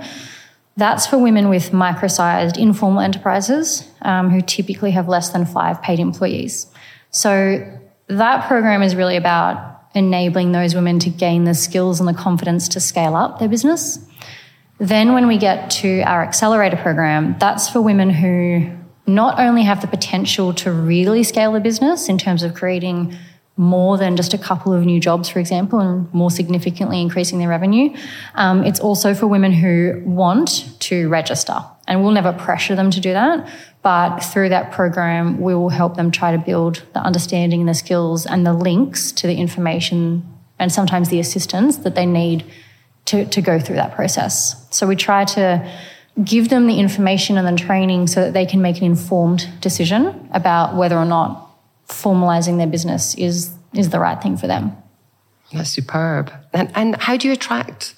that's 0.78 1.06
for 1.06 1.18
women 1.18 1.50
with 1.50 1.74
micro 1.74 2.08
sized 2.08 2.58
informal 2.58 3.02
enterprises 3.02 3.86
um, 4.02 4.30
who 4.30 4.42
typically 4.42 4.92
have 4.92 5.10
less 5.10 5.30
than 5.30 5.46
five 5.46 5.82
paid 5.82 6.00
employees. 6.00 6.68
So 7.12 7.80
that 8.08 8.48
program 8.48 8.82
is 8.82 8.96
really 8.96 9.18
about 9.18 9.84
enabling 9.94 10.52
those 10.52 10.76
women 10.76 11.00
to 11.00 11.10
gain 11.10 11.44
the 11.44 11.54
skills 11.54 12.00
and 12.00 12.08
the 12.08 12.14
confidence 12.14 12.70
to 12.70 12.80
scale 12.80 13.16
up 13.16 13.40
their 13.40 13.50
business. 13.50 14.00
Then, 14.80 15.14
when 15.14 15.28
we 15.28 15.38
get 15.38 15.70
to 15.72 16.02
our 16.04 16.24
accelerator 16.24 16.78
program, 16.78 17.36
that's 17.38 17.70
for 17.70 17.82
women 17.82 18.10
who 18.10 18.72
not 19.06 19.40
only 19.40 19.64
have 19.64 19.82
the 19.82 19.88
potential 19.88 20.54
to 20.54 20.72
really 20.72 21.24
scale 21.24 21.56
a 21.56 21.60
business 21.60 22.08
in 22.08 22.18
terms 22.18 22.44
of 22.44 22.54
creating 22.54 23.18
more 23.58 23.98
than 23.98 24.16
just 24.16 24.34
a 24.34 24.38
couple 24.38 24.72
of 24.72 24.86
new 24.86 25.02
jobs, 25.02 25.28
for 25.28 25.40
example, 25.40 25.80
and 25.80 26.14
more 26.14 26.32
significantly 26.32 27.02
increasing 27.02 27.40
their 27.40 27.50
revenue. 27.50 27.94
Um, 28.36 28.64
it's 28.64 28.80
also 28.80 29.14
for 29.14 29.28
women 29.28 29.52
who 29.52 30.02
want 30.06 30.80
to 30.80 31.10
register. 31.10 31.58
And 31.86 32.02
we'll 32.02 32.14
never 32.14 32.32
pressure 32.32 32.76
them 32.76 32.90
to 32.92 33.02
do 33.02 33.12
that. 33.12 33.50
But 33.82 34.20
through 34.20 34.50
that 34.50 34.72
program, 34.72 35.42
we 35.42 35.54
will 35.56 35.70
help 35.70 35.98
them 35.98 36.10
try 36.10 36.32
to 36.32 36.38
build 36.38 36.84
the 36.94 37.02
understanding 37.02 37.66
the 37.66 37.74
skills 37.74 38.26
and 38.26 38.46
the 38.46 38.54
links 38.54 39.12
to 39.14 39.28
the 39.28 39.36
information 39.36 40.26
and 40.58 40.72
sometimes 40.72 41.10
the 41.10 41.20
assistance 41.20 41.78
that 41.78 41.96
they 41.96 42.06
need 42.06 42.46
to, 43.10 43.26
to 43.26 43.42
go 43.42 43.60
through 43.60 43.76
that 43.76 43.96
process. 43.96 44.56
So 44.70 44.88
we 44.88 44.96
try 44.96 45.26
to 45.26 45.72
give 46.24 46.50
them 46.50 46.68
the 46.68 46.80
information 46.80 47.38
and 47.38 47.48
the 47.48 47.62
training 47.62 48.08
so 48.08 48.22
that 48.22 48.34
they 48.34 48.46
can 48.46 48.62
make 48.62 48.78
an 48.78 48.84
informed 48.84 49.50
decision 49.62 50.30
about 50.32 50.76
whether 50.76 50.98
or 50.98 51.06
not 51.06 51.50
formalizing 51.88 52.58
their 52.58 52.68
business 52.68 53.16
is 53.16 53.52
is 53.74 53.90
the 53.90 54.00
right 54.00 54.22
thing 54.22 54.36
for 54.36 54.48
them. 54.48 54.76
That's 55.54 55.70
superb. 55.70 56.32
And, 56.54 56.72
and 56.76 56.96
how 56.96 57.18
do 57.18 57.28
you 57.28 57.34
attract 57.34 57.96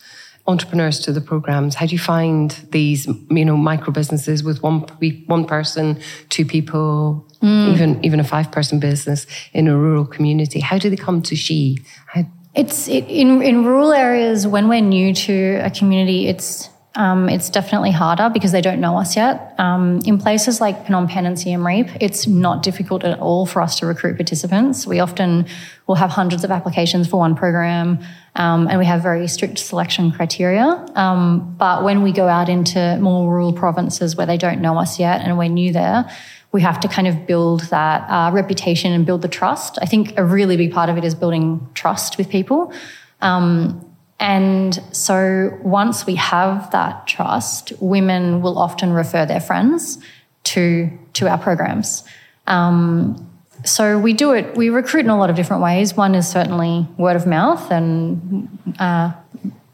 entrepreneurs 0.48 1.00
to 1.00 1.14
the 1.14 1.22
programs? 1.22 1.76
How 1.76 1.86
do 1.86 1.94
you 1.94 2.00
find 2.00 2.52
these, 2.72 3.08
you 3.08 3.46
know, 3.46 3.56
micro 3.56 3.94
businesses 3.94 4.44
with 4.44 4.62
one 4.62 4.80
one 5.28 5.46
person, 5.46 6.00
two 6.30 6.46
people? 6.46 7.28
Mm. 7.42 7.74
even 7.74 8.06
even 8.06 8.20
a 8.20 8.24
five 8.24 8.52
person 8.52 8.80
business 8.80 9.26
in 9.52 9.68
a 9.68 9.76
rural 9.76 10.06
community. 10.06 10.60
How 10.60 10.78
do 10.78 10.92
they 10.92 10.96
come 10.96 11.24
to 11.24 11.36
She? 11.36 11.80
How, 12.06 12.24
It's 12.54 12.88
it, 12.88 13.06
in 13.08 13.42
in 13.42 13.64
rural 13.66 13.94
areas 13.94 14.46
when 14.46 14.68
we're 14.68 14.82
new 14.82 15.14
to 15.14 15.62
a 15.64 15.70
community, 15.70 16.28
it's 16.28 16.70
um, 16.96 17.30
it's 17.30 17.50
definitely 17.50 17.92
harder 17.92 18.30
because 18.30 18.52
they 18.52 18.60
don't 18.60 18.82
know 18.82 18.98
us 18.98 19.16
yet. 19.16 19.56
Um, 19.58 20.02
in 20.06 20.18
places 20.18 20.60
like 20.60 20.86
Phnom 20.86 21.08
Penh 21.10 21.26
and 21.26 21.40
Siem 21.40 21.66
Reap, 21.66 21.88
it's 22.02 22.28
not 22.28 22.64
difficult 22.64 23.06
at 23.06 23.18
all 23.20 23.46
for 23.46 23.62
us 23.62 23.80
to 23.80 23.86
recruit 23.86 24.18
participants. 24.18 24.86
We 24.86 25.00
often 25.00 25.46
will 25.88 25.96
have 25.96 26.10
hundreds 26.10 26.44
of 26.44 26.52
applications 26.52 27.08
for 27.08 27.18
one 27.18 27.36
program, 27.36 28.00
um, 28.36 28.68
and 28.68 28.78
we 28.78 28.86
have 28.86 29.02
very 29.02 29.30
strict 29.30 29.58
selection 29.58 30.12
criteria. 30.12 30.86
Um, 30.96 31.56
but 31.58 31.84
when 31.86 32.02
we 32.02 32.12
go 32.12 32.28
out 32.28 32.50
into 32.50 32.98
more 33.00 33.32
rural 33.32 33.54
provinces 33.54 34.18
where 34.18 34.28
they 34.28 34.38
don't 34.38 34.60
know 34.60 34.78
us 34.78 35.00
yet 35.00 35.22
and 35.22 35.38
we're 35.38 35.48
new 35.48 35.72
there, 35.72 36.12
we 36.52 36.62
have 36.62 36.80
to 36.82 36.88
kind 36.88 37.08
of 37.08 37.26
build 37.26 37.62
that 37.70 38.02
uh, 38.10 38.32
reputation 38.34 38.92
and 38.92 39.06
build 39.06 39.22
the 39.22 39.28
trust. 39.28 39.78
I 39.82 39.86
think 39.86 40.18
a 40.18 40.26
really 40.26 40.58
big 40.58 40.74
part 40.74 40.90
of 40.90 40.98
it 40.98 41.04
is 41.06 41.16
building 41.16 41.68
trust 41.74 42.18
with 42.18 42.30
people. 42.30 42.74
Um, 43.22 43.86
and 44.20 44.80
so 44.92 45.58
once 45.64 46.06
we 46.06 46.16
have 46.16 46.70
that 46.72 47.08
trust, 47.08 47.74
women 47.80 48.42
will 48.42 48.58
often 48.58 48.94
refer 48.94 49.26
their 49.26 49.40
friends 49.40 49.98
to 50.44 50.90
to 51.14 51.28
our 51.28 51.38
programs. 51.38 52.04
Um, 52.48 53.28
so 53.64 54.00
we 54.00 54.14
do 54.14 54.34
it. 54.34 54.56
We 54.56 54.70
recruit 54.70 55.06
in 55.06 55.10
a 55.10 55.18
lot 55.18 55.30
of 55.30 55.36
different 55.36 55.62
ways. 55.64 55.96
One 55.96 56.16
is 56.16 56.28
certainly 56.28 56.88
word 56.98 57.16
of 57.16 57.26
mouth, 57.26 57.72
and 57.72 58.48
uh, 58.80 59.14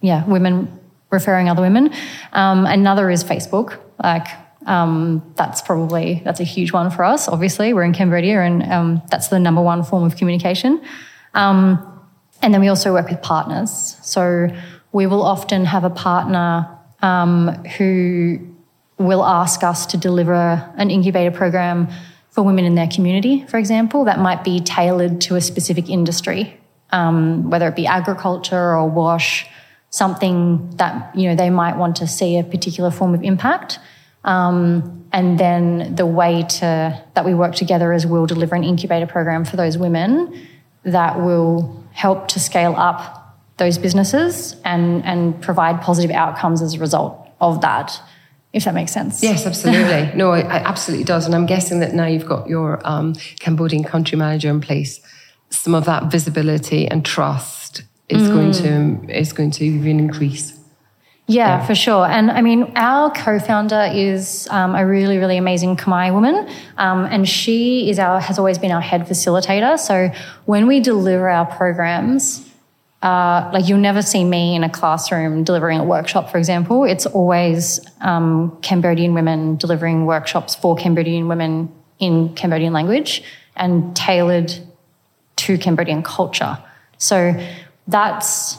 yeah, 0.01 0.25
women 0.25 0.79
referring 1.09 1.49
other 1.49 1.61
women. 1.61 1.91
Um, 2.33 2.65
another 2.65 3.09
is 3.09 3.23
Facebook. 3.23 3.79
Like 4.01 4.27
um, 4.67 5.23
that's 5.35 5.61
probably 5.61 6.21
that's 6.23 6.39
a 6.39 6.43
huge 6.43 6.71
one 6.71 6.91
for 6.91 7.03
us. 7.03 7.27
Obviously, 7.27 7.73
we're 7.73 7.83
in 7.83 7.93
Cambodia, 7.93 8.41
and 8.41 8.63
um, 8.71 9.01
that's 9.09 9.29
the 9.29 9.39
number 9.39 9.61
one 9.61 9.83
form 9.83 10.03
of 10.03 10.15
communication. 10.17 10.81
Um, 11.33 11.83
and 12.41 12.53
then 12.53 12.61
we 12.61 12.67
also 12.67 12.93
work 12.93 13.09
with 13.09 13.21
partners. 13.21 13.97
So 14.03 14.49
we 14.91 15.07
will 15.07 15.23
often 15.23 15.65
have 15.65 15.83
a 15.83 15.89
partner 15.89 16.69
um, 17.01 17.47
who 17.77 18.39
will 18.97 19.23
ask 19.23 19.63
us 19.63 19.85
to 19.87 19.97
deliver 19.97 20.71
an 20.75 20.89
incubator 20.89 21.35
program 21.35 21.87
for 22.31 22.43
women 22.43 22.65
in 22.65 22.75
their 22.75 22.87
community, 22.87 23.45
for 23.47 23.57
example, 23.57 24.03
that 24.05 24.19
might 24.19 24.43
be 24.43 24.59
tailored 24.59 25.19
to 25.21 25.35
a 25.35 25.41
specific 25.41 25.89
industry, 25.89 26.59
um, 26.91 27.49
whether 27.49 27.67
it 27.67 27.75
be 27.75 27.87
agriculture 27.87 28.75
or 28.75 28.87
WASH, 28.87 29.47
something 29.89 30.69
that 30.77 31.15
you 31.15 31.27
know 31.29 31.35
they 31.35 31.49
might 31.49 31.77
want 31.77 31.95
to 31.95 32.05
see 32.05 32.37
a 32.37 32.43
particular 32.43 32.91
form 32.91 33.15
of 33.15 33.23
impact. 33.23 33.79
Um, 34.23 35.05
and 35.11 35.39
then 35.39 35.95
the 35.95 36.05
way 36.05 36.43
to 36.43 37.03
that 37.13 37.25
we 37.25 37.33
work 37.33 37.55
together 37.55 37.93
is 37.93 38.05
we'll 38.05 38.25
deliver 38.25 38.55
an 38.55 38.63
incubator 38.63 39.07
program 39.07 39.45
for 39.45 39.55
those 39.55 39.77
women 39.77 40.47
that 40.83 41.19
will 41.19 41.83
help 41.93 42.27
to 42.29 42.39
scale 42.39 42.75
up 42.75 43.37
those 43.57 43.77
businesses 43.77 44.55
and 44.63 45.03
and 45.05 45.41
provide 45.41 45.81
positive 45.81 46.11
outcomes 46.11 46.61
as 46.61 46.75
a 46.75 46.79
result 46.79 47.27
of 47.39 47.61
that 47.61 48.01
if 48.53 48.63
that 48.65 48.73
makes 48.73 48.91
sense 48.91 49.21
Yes, 49.21 49.45
absolutely. 49.45 50.11
no, 50.15 50.33
it, 50.33 50.45
it 50.45 50.49
absolutely 50.49 51.03
does. 51.03 51.25
And 51.25 51.35
I'm 51.35 51.45
guessing 51.45 51.79
that 51.81 51.93
now 51.93 52.05
you've 52.05 52.25
got 52.25 52.47
your 52.47 52.81
um, 52.87 53.13
Cambodian 53.39 53.83
country 53.83 54.17
manager 54.17 54.49
in 54.49 54.61
place. 54.61 54.99
Some 55.49 55.75
of 55.75 55.85
that 55.85 56.11
visibility 56.11 56.87
and 56.87 57.05
trust 57.05 57.83
is 58.09 58.27
going 58.29 58.53
to 58.53 59.15
is 59.15 59.33
going 59.33 59.51
to 59.51 59.65
even 59.65 59.99
increase. 59.99 60.56
Yeah, 61.29 61.65
for 61.65 61.75
sure. 61.75 62.05
And 62.05 62.31
I 62.31 62.41
mean, 62.41 62.71
our 62.77 63.11
co-founder 63.11 63.91
is 63.93 64.47
um, 64.49 64.75
a 64.75 64.87
really, 64.87 65.17
really 65.17 65.35
amazing 65.35 65.75
Khmer 65.75 66.13
woman, 66.13 66.47
um, 66.77 67.03
and 67.05 67.27
she 67.27 67.89
is 67.89 67.99
our 67.99 68.21
has 68.21 68.39
always 68.39 68.57
been 68.57 68.71
our 68.71 68.81
head 68.81 69.07
facilitator. 69.07 69.77
So 69.77 70.09
when 70.45 70.67
we 70.67 70.79
deliver 70.79 71.27
our 71.27 71.45
programs, 71.45 72.49
uh, 73.03 73.49
like 73.53 73.67
you'll 73.67 73.77
never 73.77 74.01
see 74.01 74.23
me 74.23 74.55
in 74.55 74.63
a 74.63 74.69
classroom 74.69 75.43
delivering 75.43 75.79
a 75.79 75.83
workshop, 75.83 76.31
for 76.31 76.37
example. 76.37 76.85
It's 76.85 77.05
always 77.05 77.81
um, 77.99 78.57
Cambodian 78.61 79.13
women 79.13 79.57
delivering 79.57 80.05
workshops 80.05 80.55
for 80.55 80.77
Cambodian 80.77 81.27
women 81.27 81.69
in 81.99 82.33
Cambodian 82.35 82.71
language 82.71 83.21
and 83.57 83.95
tailored 83.97 84.53
to 85.35 85.57
Cambodian 85.57 86.03
culture. 86.03 86.57
So 86.97 87.35
that's 87.85 88.57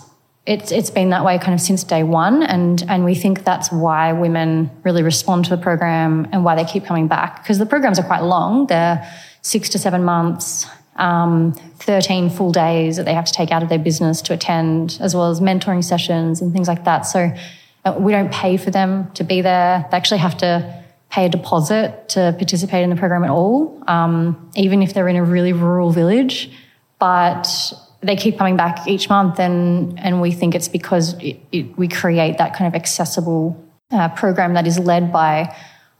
it's 0.49 0.73
it's 0.73 0.89
been 0.89 1.11
that 1.11 1.27
way 1.27 1.39
kind 1.39 1.53
of 1.53 1.61
since 1.61 1.85
day 1.85 2.03
one, 2.03 2.43
and 2.43 2.83
and 2.89 3.05
we 3.05 3.15
think 3.15 3.45
that's 3.45 3.71
why 3.71 4.15
women 4.15 4.71
really 4.83 5.03
respond 5.03 5.45
to 5.45 5.51
the 5.51 5.63
program 5.63 6.27
and 6.33 6.43
why 6.43 6.57
they 6.57 6.65
keep 6.65 6.87
coming 6.87 7.07
back 7.07 7.43
because 7.43 7.59
the 7.59 7.67
programs 7.67 7.99
are 7.99 8.07
quite 8.07 8.23
long. 8.23 8.67
They're 8.67 9.07
six 9.43 9.69
to 9.71 9.79
seven 9.79 10.05
months. 10.05 10.67
Um, 10.97 11.53
13 11.53 12.29
full 12.29 12.51
days 12.51 12.97
that 12.97 13.05
they 13.05 13.15
have 13.15 13.25
to 13.25 13.33
take 13.33 13.53
out 13.53 13.63
of 13.63 13.69
their 13.69 13.79
business 13.79 14.21
to 14.23 14.35
attend, 14.35 14.99
as 15.01 15.15
well 15.15 15.31
as 15.31 15.41
mentoring 15.41 15.85
sessions 15.85 16.41
and 16.41 16.53
things 16.53 16.67
like 16.67 16.85
that. 16.87 17.03
So 17.03 17.31
uh, 17.85 17.95
we 17.97 18.11
don't 18.11 18.33
pay 18.33 18.57
for 18.57 18.73
them 18.73 19.09
to 19.13 19.23
be 19.23 19.41
there. 19.41 19.87
They 19.93 19.97
actually 19.97 20.19
have 20.19 20.37
to 20.39 20.85
pay 21.11 21.27
a 21.27 21.29
deposit 21.29 22.09
to 22.09 22.35
participate 22.37 22.83
in 22.83 22.91
the 22.91 22.97
program 22.97 23.23
at 23.23 23.31
all, 23.31 23.81
um, 23.87 24.51
even 24.57 24.83
if 24.83 24.93
they're 24.93 25.09
in 25.09 25.15
a 25.15 25.25
really 25.25 25.53
rural 25.53 25.93
village. 25.93 26.51
But 26.99 27.47
they 28.01 28.17
keep 28.17 28.39
coming 28.39 28.57
back 28.57 28.87
each 28.87 29.09
month, 29.09 29.41
and 29.41 29.99
and 29.99 30.21
we 30.21 30.31
think 30.33 30.55
it's 30.55 30.69
because 30.69 31.15
it, 31.15 31.41
it, 31.53 31.77
we 31.77 31.89
create 31.89 32.39
that 32.39 32.55
kind 32.55 32.69
of 32.69 32.75
accessible 32.75 33.63
uh, 33.91 34.09
program 34.11 34.55
that 34.55 34.67
is 34.67 34.79
led 34.79 35.13
by 35.13 35.55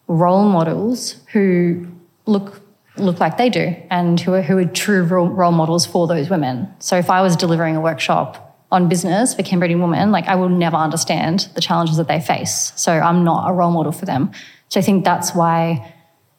role 0.07 0.49
models 0.49 1.17
who 1.33 1.87
look 2.27 2.61
look 2.97 3.21
like 3.21 3.37
they 3.39 3.49
do 3.49 3.77
and 3.91 4.19
who 4.21 4.35
are, 4.35 4.43
who 4.43 4.59
are 4.59 4.65
true 4.65 5.03
role, 5.05 5.53
models 5.53 5.87
for 5.87 6.07
those 6.07 6.29
women. 6.29 6.69
So 6.81 6.97
if 6.97 7.11
I 7.11 7.23
was 7.23 7.37
delivering 7.37 7.77
a 7.77 7.81
workshop 7.81 8.67
on 8.73 8.89
business 8.89 9.35
for 9.35 9.43
Cambodian 9.43 9.81
women, 9.81 10.11
like 10.11 10.27
I 10.27 10.35
will 10.35 10.49
never 10.49 10.77
understand 10.77 11.49
the 11.55 11.61
challenges 11.61 11.97
that 11.97 12.09
they 12.09 12.21
face. 12.21 12.73
So 12.75 12.93
I'm 12.93 13.23
not 13.25 13.49
a 13.49 13.53
role 13.53 13.71
model 13.71 13.93
for 13.93 14.05
them. 14.05 14.33
So 14.69 14.81
I 14.81 14.83
think 14.83 15.05
that's 15.05 15.35
why 15.35 15.95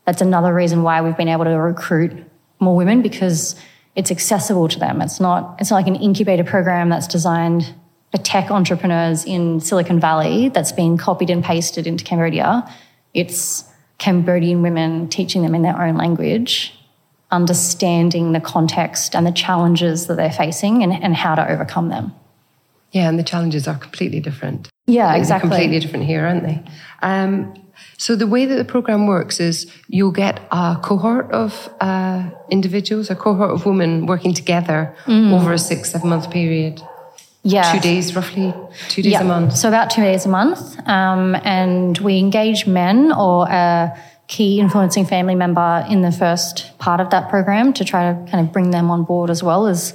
that's 0.06 0.22
another 0.22 0.54
reason 0.54 0.84
why 0.84 1.02
we've 1.02 1.18
been 1.18 1.30
able 1.30 1.46
to 1.46 1.52
recruit 1.52 2.12
more 2.60 2.76
women 2.76 3.02
because 3.02 3.56
it's 4.00 4.12
accessible 4.12 4.70
to 4.70 4.80
them. 4.80 5.02
It's 5.02 5.20
not 5.20 5.58
it's 5.60 5.70
not 5.70 5.76
like 5.76 5.88
an 5.88 5.98
incubator 5.98 6.46
program 6.46 6.88
that's 6.88 7.06
designed 7.06 7.74
for 8.12 8.18
tech 8.18 8.50
entrepreneurs 8.50 9.26
in 9.26 9.60
Silicon 9.60 10.00
Valley 10.00 10.48
that's 10.48 10.72
being 10.72 10.96
copied 10.98 11.30
and 11.30 11.44
pasted 11.44 11.86
into 11.86 12.06
Cambodia. 12.06 12.68
It's 13.14 13.66
Cambodian 13.98 14.62
women 14.62 15.10
teaching 15.10 15.42
them 15.42 15.54
in 15.54 15.64
their 15.64 15.80
own 15.80 15.98
language, 15.98 16.74
understanding 17.30 18.32
the 18.32 18.40
context 18.40 19.16
and 19.18 19.28
the 19.28 19.34
challenges 19.34 20.08
that 20.08 20.16
they're 20.16 20.32
facing 20.32 20.82
and, 20.82 20.94
and 20.94 21.14
how 21.14 21.36
to 21.36 21.52
overcome 21.52 21.90
them. 21.90 22.14
Yeah, 22.94 23.10
and 23.10 23.20
the 23.20 23.24
challenges 23.24 23.68
are 23.68 23.78
completely 23.78 24.22
different. 24.22 24.70
Yeah, 24.88 25.10
They're 25.10 25.18
exactly. 25.18 25.50
completely 25.50 25.80
different 25.80 26.06
here, 26.06 26.26
aren't 26.26 26.44
they? 26.44 26.64
Um, 27.02 27.54
so 28.00 28.16
the 28.16 28.28
way 28.28 28.46
that 28.46 28.56
the 28.56 28.64
program 28.64 29.08
works 29.08 29.42
is 29.42 29.68
you'll 29.90 30.18
get 30.26 30.40
a 30.52 30.78
cohort 30.82 31.30
of 31.32 31.52
uh, 31.82 32.30
individuals, 32.50 33.10
a 33.10 33.16
cohort 33.16 33.52
of 33.52 33.66
women 33.66 34.06
working 34.06 34.34
together 34.34 34.96
over 35.06 35.52
a 35.52 35.58
six, 35.60 35.92
seven 35.92 36.10
month 36.10 36.32
period. 36.32 36.78
Mm. 36.78 36.88
Yeah. 37.44 37.74
Two 37.74 37.80
days, 37.82 38.16
roughly, 38.16 38.54
two 38.88 39.02
days 39.02 39.12
Yeah. 39.12 39.22
a 39.22 39.26
month. 39.26 39.58
So 39.58 39.68
about 39.68 39.90
two 39.90 40.02
days 40.02 40.26
a 40.26 40.30
month. 40.30 40.60
Um, 40.88 41.36
and 41.44 41.98
we 41.98 42.20
engage 42.20 42.66
men 42.68 43.12
or 43.12 43.48
a 43.50 43.92
key 44.28 44.60
influencing 44.62 45.06
family 45.06 45.36
member 45.36 45.86
in 45.90 46.02
the 46.02 46.12
first 46.12 46.78
part 46.80 47.02
of 47.02 47.10
that 47.10 47.30
program 47.30 47.74
to 47.74 47.84
try 47.84 48.14
to 48.14 48.32
kind 48.32 48.46
of 48.48 48.54
bring 48.54 48.72
them 48.72 48.90
on 48.92 49.04
board 49.04 49.30
as 49.30 49.44
well 49.44 49.68
as 49.68 49.94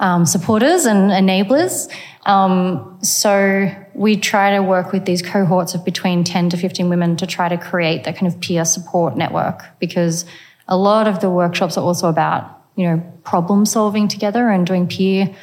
um, 0.00 0.26
supporters 0.26 0.86
and 0.86 1.10
enablers. 1.10 1.92
Um, 2.26 2.98
so 3.02 3.70
we 3.94 4.16
try 4.16 4.50
to 4.50 4.62
work 4.62 4.92
with 4.92 5.06
these 5.06 5.22
cohorts 5.22 5.74
of 5.74 5.84
between 5.84 6.24
10 6.24 6.50
to 6.50 6.56
15 6.56 6.88
women 6.88 7.16
to 7.16 7.26
try 7.26 7.48
to 7.48 7.56
create 7.56 8.04
that 8.04 8.16
kind 8.16 8.32
of 8.32 8.40
peer 8.40 8.64
support 8.64 9.16
network 9.16 9.62
because 9.78 10.24
a 10.68 10.76
lot 10.76 11.08
of 11.08 11.20
the 11.20 11.30
workshops 11.30 11.76
are 11.78 11.84
also 11.84 12.08
about, 12.08 12.62
you 12.76 12.84
know, 12.84 13.02
problem 13.24 13.64
solving 13.64 14.08
together 14.08 14.48
and 14.48 14.66
doing 14.66 14.86
peer 14.86 15.34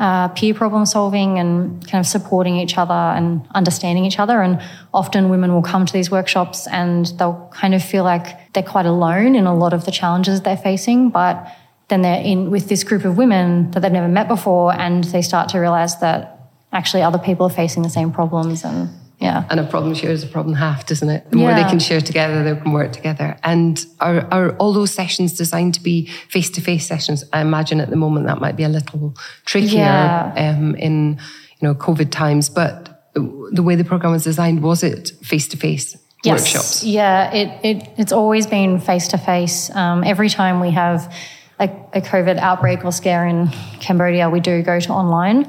uh, 0.00 0.28
peer 0.28 0.54
problem 0.54 0.86
solving 0.86 1.38
and 1.38 1.86
kind 1.86 2.00
of 2.00 2.06
supporting 2.06 2.56
each 2.56 2.78
other 2.78 2.94
and 2.94 3.46
understanding 3.54 4.06
each 4.06 4.18
other. 4.18 4.40
And 4.40 4.58
often 4.94 5.28
women 5.28 5.52
will 5.52 5.62
come 5.62 5.84
to 5.84 5.92
these 5.92 6.10
workshops 6.10 6.66
and 6.68 7.06
they'll 7.18 7.50
kind 7.52 7.74
of 7.74 7.84
feel 7.84 8.02
like 8.02 8.54
they're 8.54 8.62
quite 8.62 8.86
alone 8.86 9.34
in 9.34 9.44
a 9.44 9.54
lot 9.54 9.74
of 9.74 9.84
the 9.84 9.90
challenges 9.90 10.40
they're 10.40 10.56
facing, 10.56 11.10
but 11.10 11.54
then 11.90 12.00
they're 12.02 12.22
in 12.22 12.50
with 12.50 12.68
this 12.68 12.82
group 12.84 13.04
of 13.04 13.18
women 13.18 13.70
that 13.72 13.80
they've 13.80 13.92
never 13.92 14.08
met 14.08 14.28
before 14.28 14.72
and 14.72 15.04
they 15.04 15.20
start 15.20 15.50
to 15.50 15.58
realize 15.58 16.00
that 16.00 16.50
actually 16.72 17.02
other 17.02 17.18
people 17.18 17.46
are 17.46 17.50
facing 17.50 17.82
the 17.82 17.90
same 17.90 18.10
problems 18.12 18.64
and 18.64 18.88
yeah. 19.20 19.44
And 19.50 19.60
a 19.60 19.64
problem 19.64 19.92
shared 19.94 20.14
is 20.14 20.24
a 20.24 20.26
problem 20.26 20.54
half, 20.54 20.86
doesn't 20.86 21.10
it? 21.10 21.30
The 21.30 21.36
more 21.36 21.52
they 21.52 21.64
can 21.64 21.78
share 21.78 22.00
together, 22.00 22.42
they 22.42 22.58
can 22.58 22.72
work 22.72 22.92
together. 22.92 23.36
And 23.44 23.84
are, 24.00 24.26
are 24.32 24.56
all 24.56 24.72
those 24.72 24.92
sessions 24.92 25.34
designed 25.34 25.74
to 25.74 25.82
be 25.82 26.06
face 26.06 26.48
to 26.52 26.62
face 26.62 26.86
sessions? 26.86 27.22
I 27.30 27.42
imagine 27.42 27.80
at 27.82 27.90
the 27.90 27.96
moment 27.96 28.26
that 28.28 28.40
might 28.40 28.56
be 28.56 28.62
a 28.64 28.70
little 28.70 29.14
trickier 29.44 29.80
Yeah. 29.80 30.32
um, 30.58 30.74
in 30.76 31.20
you 31.60 31.68
know 31.68 31.74
COVID 31.74 32.10
times. 32.10 32.48
But 32.48 33.12
the 33.14 33.62
way 33.62 33.74
the 33.74 33.84
program 33.84 34.12
was 34.12 34.24
designed, 34.24 34.62
was 34.62 34.82
it 34.82 35.12
face 35.22 35.48
to 35.48 35.58
face? 35.58 35.98
Yes. 36.24 36.40
workshops? 36.40 36.84
Yeah, 36.84 37.30
it, 37.32 37.48
it 37.62 37.88
it's 37.98 38.12
always 38.12 38.46
been 38.46 38.80
face 38.80 39.08
to 39.08 39.18
face. 39.18 39.70
Every 39.74 40.30
time 40.30 40.60
we 40.60 40.70
have 40.70 41.14
a, 41.60 41.68
a 41.92 42.00
COVID 42.00 42.38
outbreak 42.38 42.84
or 42.84 42.90
scare 42.90 43.26
in 43.26 43.48
Cambodia, 43.80 44.28
we 44.30 44.40
do 44.40 44.62
go 44.62 44.80
to 44.80 44.92
online. 44.92 45.48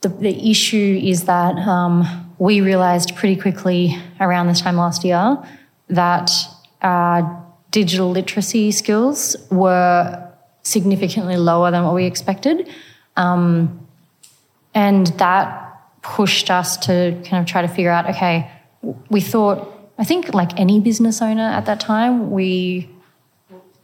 The, 0.00 0.08
the 0.08 0.50
issue 0.50 1.00
is 1.02 1.24
that 1.24 1.56
um, 1.56 2.34
we 2.38 2.60
realized 2.60 3.14
pretty 3.14 3.40
quickly 3.40 3.96
around 4.18 4.48
this 4.48 4.60
time 4.60 4.76
last 4.76 5.04
year 5.04 5.38
that 5.88 6.30
our 6.80 7.44
digital 7.70 8.10
literacy 8.10 8.72
skills 8.72 9.36
were 9.50 10.28
significantly 10.62 11.36
lower 11.36 11.70
than 11.70 11.84
what 11.84 11.94
we 11.94 12.06
expected. 12.06 12.68
Um, 13.16 13.86
and 14.74 15.08
that 15.18 15.58
pushed 16.02 16.50
us 16.50 16.76
to 16.78 17.20
kind 17.24 17.40
of 17.42 17.46
try 17.46 17.62
to 17.62 17.68
figure 17.68 17.90
out 17.90 18.08
okay, 18.08 18.50
we 19.10 19.20
thought, 19.20 19.68
I 19.98 20.04
think 20.04 20.34
like 20.34 20.58
any 20.58 20.80
business 20.80 21.22
owner 21.22 21.42
at 21.42 21.66
that 21.66 21.78
time, 21.78 22.30
we 22.30 22.88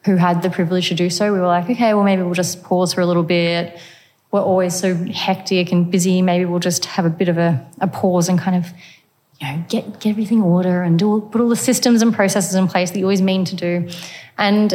who 0.05 0.17
had 0.17 0.43
the 0.43 0.51
privilege 0.51 0.89
to 0.89 0.95
do 0.95 1.11
so, 1.11 1.33
we 1.33 1.39
were 1.39 1.47
like, 1.47 1.69
okay, 1.69 1.95
well, 1.95 2.05
maybe 2.05 2.23
we'll 2.23 2.35
just 2.35 2.63
pause 2.63 2.95
for 2.95 3.01
a 3.01 3.07
little 3.07 3.23
bit. 3.23 3.79
We're 4.31 4.41
always 4.43 4.79
so 4.79 4.95
hectic 4.95 5.73
and 5.73 5.91
busy. 5.91 6.23
Maybe 6.23 6.45
we'll 6.45 6.61
just 6.61 6.85
have 6.85 7.05
a 7.05 7.11
bit 7.11 7.29
of 7.29 7.39
a, 7.39 7.67
a 7.81 7.89
pause 7.89 8.29
and 8.29 8.39
kind 8.39 8.57
of, 8.57 8.71
you 9.41 9.47
know, 9.47 9.65
get, 9.69 10.01
get 10.01 10.11
everything 10.11 10.39
in 10.39 10.45
order 10.45 10.83
and 10.83 10.99
do 10.99 11.09
all, 11.09 11.21
put 11.21 11.41
all 11.41 11.49
the 11.49 11.57
systems 11.57 12.03
and 12.03 12.15
processes 12.15 12.55
in 12.55 12.69
place 12.69 12.91
that 12.91 12.99
you 12.99 13.05
always 13.05 13.23
mean 13.23 13.45
to 13.47 13.57
do. 13.57 13.89
And 14.37 14.75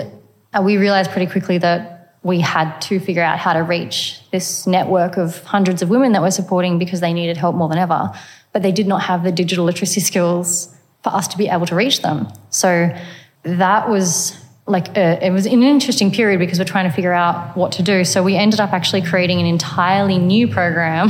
uh, 0.54 0.62
we 0.62 0.78
realized 0.78 1.12
pretty 1.12 1.32
quickly 1.32 1.58
that 1.60 2.18
we 2.24 2.40
had 2.40 2.80
to 2.80 3.00
figure 3.00 3.22
out 3.22 3.38
how 3.38 3.54
to 3.54 3.60
reach 3.60 4.20
this 4.32 4.66
network 4.66 5.18
of 5.18 5.44
hundreds 5.44 5.82
of 5.82 5.90
women 5.90 6.14
that 6.14 6.22
we're 6.22 6.32
supporting 6.32 6.80
because 6.80 7.02
they 7.02 7.14
needed 7.14 7.38
help 7.38 7.56
more 7.56 7.70
than 7.70 7.78
ever. 7.78 8.12
But 8.54 8.62
they 8.62 8.72
did 8.72 8.88
not 8.88 9.04
have 9.04 9.24
the 9.24 9.32
digital 9.32 9.66
literacy 9.66 10.00
skills 10.00 10.74
for 11.04 11.10
us 11.10 11.28
to 11.30 11.38
be 11.38 11.50
able 11.50 11.66
to 11.66 11.76
reach 11.76 12.02
them. 12.02 12.28
So 12.50 12.96
that 13.44 13.90
was 13.90 14.38
like 14.66 14.98
uh, 14.98 15.20
it 15.22 15.32
was 15.32 15.46
an 15.46 15.62
interesting 15.62 16.12
period 16.12 16.40
because 16.40 16.58
we're 16.58 16.66
trying 16.66 16.90
to 16.90 16.96
figure 16.96 17.12
out 17.12 17.56
what 17.58 17.74
to 17.74 17.84
do. 17.84 18.06
So 18.06 18.24
we 18.24 18.36
ended 18.36 18.60
up 18.60 18.72
actually 18.72 19.02
creating 19.02 19.40
an 19.40 19.46
entirely 19.46 20.18
new 20.18 20.48
program, 20.48 21.10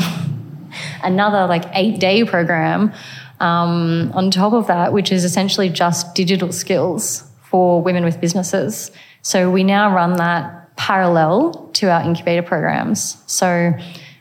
another 1.03 1.45
like 1.47 1.65
eight 1.73 1.99
day 1.99 2.23
program 2.23 2.91
um, 3.39 4.11
on 4.13 4.31
top 4.31 4.53
of 4.53 4.67
that, 4.67 4.91
which 4.91 5.11
is 5.11 5.23
essentially 5.23 5.69
just 5.69 6.15
digital 6.15 6.51
skills 6.51 7.23
for 7.43 7.81
women 7.81 8.03
with 8.03 8.19
businesses. 8.19 8.91
So 9.21 9.51
we 9.51 9.63
now 9.63 9.93
run 9.93 10.13
that 10.17 10.75
parallel 10.75 11.69
to 11.73 11.91
our 11.91 12.01
incubator 12.01 12.41
programs. 12.41 13.21
So 13.27 13.73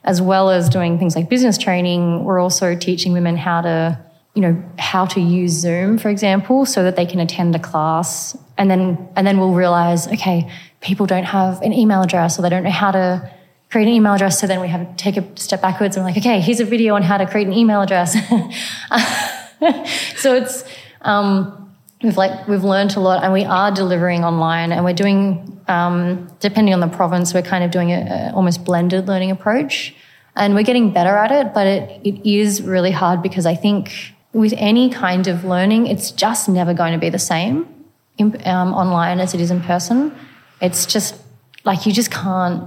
as 0.05 0.21
well 0.21 0.51
as 0.51 0.69
doing 0.69 0.99
things 0.99 1.17
like 1.17 1.31
business 1.31 1.57
training, 1.57 2.25
we're 2.25 2.39
also 2.39 2.77
teaching 2.77 3.13
women 3.13 3.37
how 3.37 3.63
to 3.63 3.99
you 4.35 4.43
know 4.43 4.63
how 4.79 5.05
to 5.05 5.21
use 5.21 5.53
zoom 5.53 5.99
for 5.99 6.09
example 6.09 6.65
so 6.65 6.83
that 6.83 6.97
they 6.97 7.07
can 7.07 7.21
attend 7.21 7.55
a 7.55 7.59
class 7.59 8.37
and 8.57 8.71
then 8.71 9.09
and 9.17 9.27
then 9.27 9.39
we'll 9.39 9.55
realize 9.55 10.07
okay 10.09 10.51
people 10.81 11.07
don't 11.07 11.25
have 11.25 11.61
an 11.63 11.73
email 11.73 12.03
address 12.03 12.39
or 12.39 12.43
they 12.43 12.49
don't 12.49 12.65
know 12.65 12.71
how 12.71 12.91
to 12.91 13.31
create 13.71 13.89
an 13.89 13.95
email 13.95 14.13
address. 14.13 14.39
So 14.39 14.47
then 14.47 14.61
we 14.61 14.69
have 14.69 14.87
to 14.87 14.97
take 14.97 15.17
a 15.17 15.25
step 15.41 15.63
backwards 15.63 15.97
and 15.97 16.05
we're 16.05 16.11
like 16.11 16.19
okay 16.19 16.41
here's 16.41 16.61
a 16.61 16.65
video 16.65 16.95
on 16.95 17.03
how 17.03 17.17
to 17.17 17.27
create 17.27 17.47
an 17.47 17.53
email 17.53 17.81
address. 17.81 18.17
So 20.23 20.35
it's 20.35 20.65
um, 21.03 21.73
we've 22.03 22.17
like 22.17 22.47
we've 22.49 22.65
learned 22.65 22.97
a 22.97 23.01
lot 23.01 23.25
and 23.25 23.33
we 23.33 23.45
are 23.45 23.71
delivering 23.71 24.25
online 24.25 24.73
and 24.73 24.85
we're 24.85 24.93
doing 24.93 25.61
um, 25.69 26.29
depending 26.41 26.75
on 26.75 26.81
the 26.81 26.89
province 26.89 27.33
we're 27.35 27.43
kind 27.43 27.65
of 27.65 27.71
doing 27.71 27.91
a, 27.91 28.31
a 28.31 28.33
almost 28.35 28.65
blended 28.65 29.09
learning 29.09 29.31
approach 29.31 29.95
and 30.35 30.55
we're 30.55 30.65
getting 30.65 30.93
better 30.93 31.17
at 31.17 31.31
it 31.31 31.55
but 31.55 31.67
it, 31.67 32.01
it 32.05 32.29
is 32.29 32.63
really 32.63 32.91
hard 32.91 33.23
because 33.23 33.47
i 33.47 33.55
think 33.55 34.15
with 34.33 34.55
any 34.57 34.91
kind 34.91 35.27
of 35.27 35.45
learning, 35.45 35.87
it's 35.87 36.11
just 36.11 36.49
never 36.49 36.75
going 36.75 36.93
to 36.93 36.99
be 36.99 37.11
the 37.11 37.19
same 37.19 37.67
in, 38.19 38.37
um, 38.47 38.73
online 38.73 39.21
as 39.21 39.35
it 39.35 39.41
is 39.41 39.51
in 39.51 39.61
person. 39.61 40.15
It's 40.61 40.87
just 40.87 41.21
like 41.65 41.87
you 41.87 41.93
just 41.93 42.11
can't 42.11 42.65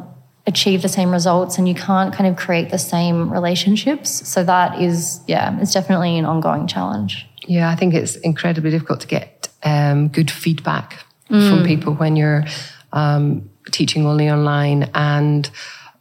achieve 0.48 0.82
the 0.82 0.90
same 0.90 1.12
results 1.12 1.58
and 1.58 1.68
you 1.68 1.74
can't 1.74 2.14
kind 2.14 2.30
of 2.30 2.36
create 2.36 2.70
the 2.70 2.78
same 2.78 3.32
relationships. 3.32 4.28
So 4.28 4.44
that 4.44 4.80
is, 4.80 5.22
yeah, 5.28 5.60
it's 5.60 5.74
definitely 5.74 6.18
an 6.18 6.26
ongoing 6.26 6.68
challenge. 6.68 7.28
Yeah, 7.48 7.70
I 7.70 7.76
think 7.76 7.94
it's 7.94 8.16
incredibly 8.18 8.70
difficult 8.70 9.02
to 9.02 9.08
get 9.08 9.50
um, 9.64 10.08
good 10.10 10.30
feedback 10.30 11.04
mm. 11.30 11.50
from 11.50 11.66
people 11.66 11.96
when 11.96 12.16
you're 12.16 12.46
um, 12.94 13.50
teaching 13.72 14.06
only 14.06 14.30
online 14.30 14.90
and 14.94 15.50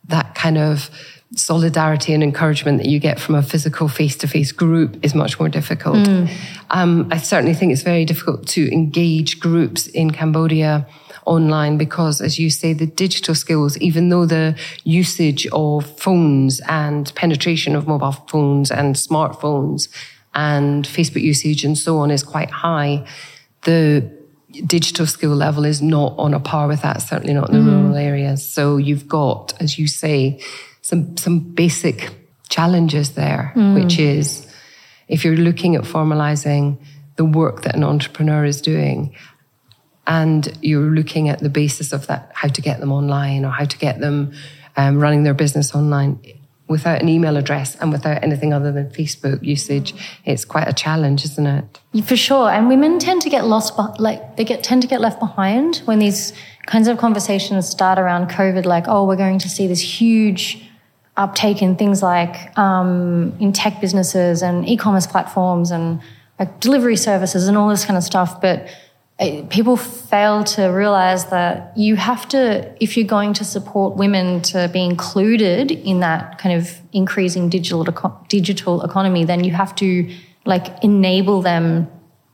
that 0.09 0.35
kind 0.35 0.59
of 0.59 0.91
solidarity 1.37 2.15
and 2.15 2.23
encouragement 2.23 2.79
that 2.79 2.87
you 2.87 2.99
get 2.99 3.19
from 3.21 3.35
a 3.35 3.43
physical 3.43 3.89
face 3.89 4.17
to 4.17 4.29
face 4.29 4.53
group 4.53 5.05
is 5.05 5.15
much 5.15 5.39
more 5.39 5.49
difficult. 5.49 5.97
Mm. 5.97 6.31
Um, 6.71 7.09
I 7.11 7.19
certainly 7.19 7.55
think 7.55 7.73
it's 7.73 7.83
very 7.83 8.05
difficult 8.05 8.47
to 8.49 8.73
engage 8.73 9.41
groups 9.41 9.87
in 9.87 10.11
Cambodia 10.11 10.87
online 11.27 11.79
because, 11.79 12.21
as 12.21 12.39
you 12.39 12.51
say, 12.51 12.73
the 12.73 12.87
digital 12.87 13.35
skills, 13.35 13.79
even 13.79 14.09
though 14.09 14.27
the 14.27 14.57
usage 14.85 15.47
of 15.53 15.99
phones 15.99 16.61
and 16.69 17.15
penetration 17.15 17.75
of 17.75 17.87
mobile 17.87 18.13
phones 18.13 18.71
and 18.71 18.95
smartphones 18.95 19.89
and 20.35 20.87
Facebook 20.87 21.23
usage 21.23 21.65
and 21.65 21.79
so 21.79 21.99
on 21.99 22.11
is 22.11 22.23
quite 22.23 22.51
high, 22.51 23.07
the 23.63 24.11
digital 24.67 25.07
skill 25.07 25.35
level 25.35 25.65
is 25.65 25.83
not 25.83 26.15
on 26.19 26.35
a 26.35 26.41
par 26.41 26.69
with 26.69 26.83
that, 26.83 27.03
certainly 27.03 27.35
not 27.35 27.49
in 27.49 27.65
the 27.65 27.71
mm. 27.71 27.83
rural 27.83 27.97
areas. 27.97 28.47
So 28.47 28.77
you've 28.77 29.09
got, 29.09 29.55
as 29.61 29.79
you 29.79 29.89
say, 29.89 30.41
some 30.85 31.17
some 31.17 31.41
basic 31.41 32.15
challenges 32.51 33.15
there, 33.15 33.53
mm. 33.57 33.75
which 33.75 33.99
is 33.99 34.47
if 35.09 35.25
you're 35.25 35.37
looking 35.37 35.75
at 35.77 35.83
formalizing 35.83 36.79
the 37.17 37.25
work 37.25 37.63
that 37.63 37.75
an 37.75 37.83
entrepreneur 37.83 38.45
is 38.45 38.61
doing 38.61 39.15
and 40.07 40.57
you're 40.61 40.91
looking 40.91 41.31
at 41.31 41.39
the 41.39 41.49
basis 41.49 41.93
of 41.93 42.07
that 42.09 42.31
how 42.35 42.49
to 42.49 42.61
get 42.61 42.81
them 42.81 42.93
online 42.93 43.45
or 43.47 43.51
how 43.51 43.65
to 43.65 43.79
get 43.79 43.99
them 43.99 44.33
um, 44.77 44.99
running 44.99 45.23
their 45.23 45.35
business 45.35 45.75
online 45.75 46.21
without 46.69 47.01
an 47.01 47.09
email 47.09 47.37
address 47.37 47.77
and 47.77 47.93
without 47.93 48.23
anything 48.23 48.53
other 48.53 48.73
than 48.73 48.89
Facebook 48.91 49.43
usage, 49.43 49.95
it's 50.25 50.45
quite 50.45 50.67
a 50.67 50.73
challenge, 50.73 51.25
isn't 51.25 51.47
it? 51.47 51.81
For 52.05 52.17
sure. 52.17 52.51
And 52.51 52.69
women 52.69 52.99
tend 52.99 53.23
to 53.23 53.31
get 53.31 53.47
lost, 53.47 53.79
like 54.01 54.37
they 54.37 54.45
get 54.45 54.63
tend 54.63 54.83
to 54.83 54.89
get 54.89 55.01
left 55.01 55.21
behind 55.21 55.77
when 55.85 55.99
these 55.99 56.33
kinds 56.67 56.89
of 56.89 56.99
conversations 56.99 57.69
start 57.69 57.99
around 57.99 58.31
COVID. 58.31 58.65
Like, 58.65 58.85
oh, 58.89 59.07
we're 59.07 59.17
going 59.17 59.39
to 59.41 59.49
see 59.49 59.67
this 59.67 59.81
huge 59.81 60.65
uptake 61.17 61.63
in 61.63 61.77
things 61.77 62.03
like 62.03 62.57
um, 62.59 63.37
in 63.39 63.53
tech 63.53 63.81
businesses 63.81 64.43
and 64.43 64.69
e-commerce 64.69 65.07
platforms 65.07 65.71
and 65.71 66.01
like 66.39 66.61
delivery 66.61 66.97
services 66.97 67.47
and 67.47 67.57
all 67.57 67.69
this 67.69 67.85
kind 67.85 67.97
of 67.97 68.03
stuff. 68.03 68.41
But 68.41 68.69
it, 69.21 69.49
people 69.49 69.77
fail 69.77 70.43
to 70.43 70.67
realize 70.67 71.27
that 71.27 71.77
you 71.77 71.95
have 71.95 72.27
to, 72.29 72.75
if 72.83 72.97
you're 72.97 73.07
going 73.07 73.33
to 73.35 73.45
support 73.45 73.97
women 73.97 74.43
to 74.43 74.69
be 74.73 74.85
included 74.85 75.71
in 75.71 76.01
that 76.01 76.39
kind 76.39 76.61
of 76.61 76.81
increasing 76.93 77.49
digital 77.49 77.85
digital 78.29 78.83
economy, 78.83 79.25
then 79.25 79.45
you 79.45 79.53
have 79.53 79.75
to 79.77 80.13
like 80.45 80.83
enable 80.83 81.43
them 81.43 81.89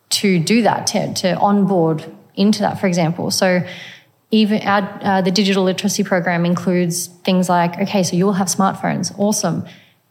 to 0.09 0.39
do 0.41 0.63
that, 0.63 0.87
to, 0.89 1.13
to 1.15 1.37
onboard 1.37 2.05
into 2.35 2.61
that, 2.61 2.81
for 2.81 2.87
example. 2.87 3.31
So 3.31 3.63
even 4.31 4.63
our, 4.63 4.99
uh, 5.03 5.21
the 5.21 5.31
digital 5.31 5.65
literacy 5.65 6.05
program 6.05 6.45
includes 6.45 7.09
things 7.25 7.49
like 7.49 7.79
okay 7.79 8.03
so 8.03 8.17
you'll 8.17 8.33
have 8.35 8.49
smartphones. 8.49 9.17
Awesome. 9.19 9.65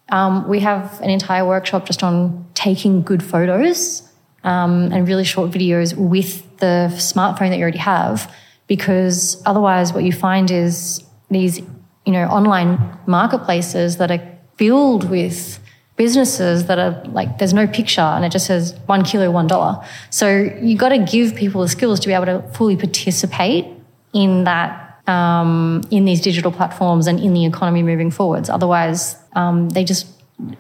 Um, 0.09 0.47
we 0.47 0.59
have 0.61 0.99
an 1.01 1.09
entire 1.09 1.45
workshop 1.45 1.85
just 1.85 2.03
on 2.03 2.47
taking 2.55 3.03
good 3.03 3.21
photos 3.23 4.01
um, 4.43 4.91
and 4.91 5.07
really 5.07 5.23
short 5.23 5.51
videos 5.51 5.95
with 5.95 6.57
the 6.57 6.89
smartphone 6.93 7.49
that 7.49 7.57
you 7.57 7.61
already 7.61 7.77
have 7.77 8.33
because 8.67 9.41
otherwise 9.45 9.93
what 9.93 10.03
you 10.03 10.11
find 10.11 10.49
is 10.51 11.03
these 11.29 11.59
you 11.59 12.13
know 12.13 12.25
online 12.25 12.97
marketplaces 13.05 13.97
that 13.97 14.11
are 14.11 14.21
filled 14.57 15.09
with 15.09 15.59
businesses 15.95 16.65
that 16.65 16.79
are 16.79 17.03
like 17.07 17.37
there's 17.37 17.53
no 17.53 17.67
picture 17.67 18.01
and 18.01 18.23
it 18.25 18.31
just 18.31 18.45
says 18.45 18.73
one 18.85 19.03
kilo 19.03 19.29
one 19.29 19.47
dollar. 19.47 19.85
So 20.09 20.27
you've 20.61 20.79
got 20.79 20.89
to 20.89 20.99
give 20.99 21.35
people 21.35 21.61
the 21.61 21.67
skills 21.67 21.99
to 21.99 22.07
be 22.07 22.13
able 22.13 22.25
to 22.25 22.41
fully 22.53 22.75
participate 22.75 23.65
in 24.13 24.43
that 24.45 25.01
um, 25.07 25.81
in 25.89 26.05
these 26.05 26.21
digital 26.21 26.51
platforms 26.51 27.07
and 27.07 27.19
in 27.19 27.33
the 27.33 27.45
economy 27.45 27.81
moving 27.83 28.11
forwards. 28.11 28.49
Otherwise, 28.49 29.17
um, 29.33 29.69
they 29.69 29.83
just 29.83 30.07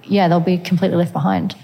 yeah 0.03 0.27
they'll 0.27 0.39
be 0.39 0.57
completely 0.57 0.97
left 0.97 1.13
behind. 1.13 1.55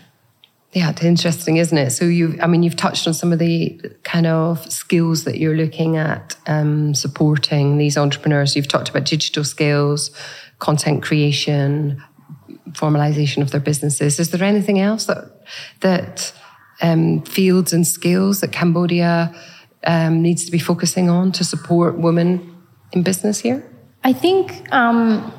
Yeah, 0.75 0.89
it's 0.89 1.03
interesting, 1.03 1.55
isn't 1.55 1.77
it? 1.77 1.91
So 1.91 2.03
you, 2.03 2.37
I 2.41 2.47
mean, 2.47 2.61
you've 2.61 2.75
touched 2.75 3.07
on 3.07 3.13
some 3.13 3.31
of 3.31 3.39
the 3.39 3.79
kind 4.03 4.27
of 4.27 4.69
skills 4.69 5.23
that 5.23 5.37
you're 5.37 5.55
looking 5.55 5.95
at 5.95 6.35
um, 6.47 6.93
supporting 6.93 7.77
these 7.77 7.97
entrepreneurs. 7.97 8.57
You've 8.57 8.67
talked 8.67 8.89
about 8.89 9.05
digital 9.05 9.45
skills, 9.45 10.11
content 10.59 11.01
creation, 11.01 12.03
formalization 12.71 13.41
of 13.41 13.51
their 13.51 13.61
businesses. 13.61 14.19
Is 14.19 14.31
there 14.31 14.43
anything 14.43 14.81
else 14.81 15.05
that 15.05 15.45
that 15.79 16.33
um, 16.81 17.21
fields 17.21 17.71
and 17.71 17.87
skills 17.87 18.41
that 18.41 18.51
Cambodia 18.51 19.33
um, 19.85 20.21
needs 20.21 20.45
to 20.45 20.51
be 20.51 20.59
focusing 20.59 21.09
on 21.09 21.31
to 21.33 21.43
support 21.43 21.97
women 21.97 22.55
in 22.91 23.03
business 23.03 23.39
here? 23.39 23.63
I 24.03 24.13
think 24.13 24.71
um, 24.73 25.33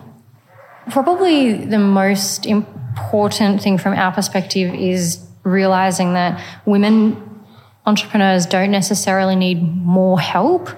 probably 0.91 1.65
the 1.65 1.79
most 1.79 2.47
important 2.47 3.63
thing 3.63 3.79
from 3.79 3.95
our 3.95 4.13
perspective 4.13 4.75
is 4.75 5.25
realizing 5.45 6.15
that 6.15 6.43
women 6.67 7.45
entrepreneurs 7.87 8.47
don't 8.47 8.73
necessarily 8.73 9.37
need 9.37 9.63
more 9.63 10.19
help 10.19 10.69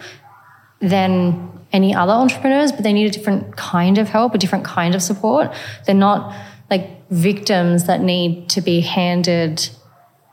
than 0.81 1.51
any 1.73 1.95
other 1.95 2.13
entrepreneurs, 2.13 2.73
but 2.73 2.83
they 2.83 2.93
need 2.93 3.07
a 3.07 3.11
different 3.11 3.57
kind 3.57 3.99
of 3.99 4.09
help, 4.09 4.35
a 4.35 4.39
different 4.39 4.65
kind 4.65 4.95
of 4.95 5.03
support. 5.03 5.53
They're 5.87 5.95
not 5.95 6.35
like 6.71 7.09
victims 7.11 7.87
that 7.87 8.01
need 8.01 8.49
to 8.51 8.61
be 8.61 8.81
handed 8.81 9.69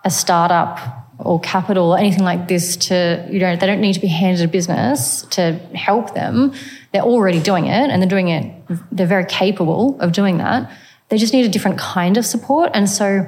a 0.03 0.09
startup 0.09 0.94
or 1.19 1.39
capital 1.39 1.93
or 1.93 1.97
anything 1.97 2.23
like 2.23 2.47
this 2.47 2.75
to, 2.75 3.27
you 3.31 3.39
know, 3.39 3.55
they 3.55 3.67
don't 3.67 3.81
need 3.81 3.93
to 3.93 3.99
be 3.99 4.07
handed 4.07 4.43
a 4.43 4.47
business 4.47 5.21
to 5.31 5.53
help 5.73 6.13
them. 6.13 6.53
They're 6.91 7.01
already 7.01 7.39
doing 7.39 7.65
it 7.65 7.89
and 7.89 8.01
they're 8.01 8.09
doing 8.09 8.27
it, 8.27 8.53
they're 8.91 9.07
very 9.07 9.25
capable 9.25 9.99
of 10.01 10.11
doing 10.11 10.37
that. 10.39 10.71
They 11.09 11.17
just 11.17 11.33
need 11.33 11.45
a 11.45 11.49
different 11.49 11.77
kind 11.77 12.17
of 12.17 12.25
support. 12.25 12.71
And 12.73 12.89
so 12.89 13.27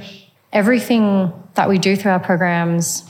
everything 0.52 1.32
that 1.54 1.69
we 1.69 1.78
do 1.78 1.95
through 1.95 2.12
our 2.12 2.19
programs 2.19 3.04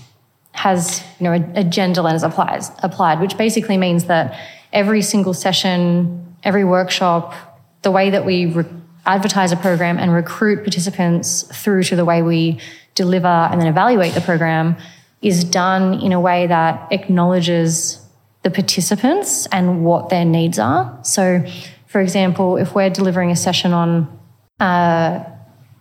has, 0.51 1.03
you 1.19 1.23
know, 1.23 1.33
a, 1.33 1.59
a 1.59 1.63
gender 1.63 2.01
lens 2.01 2.23
applies, 2.23 2.71
applied, 2.83 3.19
which 3.19 3.37
basically 3.37 3.77
means 3.77 4.05
that 4.05 4.39
every 4.73 5.01
single 5.01 5.33
session, 5.33 6.35
every 6.43 6.63
workshop, 6.63 7.33
the 7.81 7.91
way 7.91 8.09
that 8.09 8.25
we 8.25 8.47
re- 8.47 8.65
advertise 9.05 9.51
a 9.51 9.55
program 9.55 9.97
and 9.97 10.13
recruit 10.13 10.57
participants 10.57 11.43
through 11.63 11.83
to 11.83 11.95
the 11.95 12.03
way 12.03 12.21
we 12.21 12.59
deliver 12.97 13.27
and 13.27 13.61
then 13.61 13.67
evaluate 13.67 14.13
the 14.13 14.21
program 14.21 14.75
is 15.21 15.43
done 15.43 16.01
in 16.01 16.11
a 16.11 16.19
way 16.19 16.47
that 16.47 16.91
acknowledges 16.91 18.01
the 18.43 18.51
participants 18.51 19.47
and 19.51 19.85
what 19.85 20.09
their 20.09 20.25
needs 20.25 20.59
are. 20.59 20.99
So, 21.03 21.45
for 21.87 22.01
example, 22.01 22.57
if 22.57 22.75
we're 22.75 22.89
delivering 22.89 23.31
a 23.31 23.35
session 23.35 23.71
on 23.73 24.19
uh, 24.59 25.23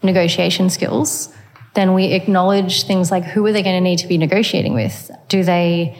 negotiation 0.02 0.70
skills, 0.70 1.32
then 1.74 1.94
we 1.94 2.06
acknowledge 2.06 2.84
things 2.84 3.10
like 3.10 3.24
who 3.24 3.44
are 3.46 3.52
they 3.52 3.62
going 3.62 3.76
to 3.76 3.80
need 3.80 3.98
to 3.98 4.06
be 4.06 4.18
negotiating 4.18 4.74
with? 4.74 5.10
Do 5.28 5.42
they 5.42 5.96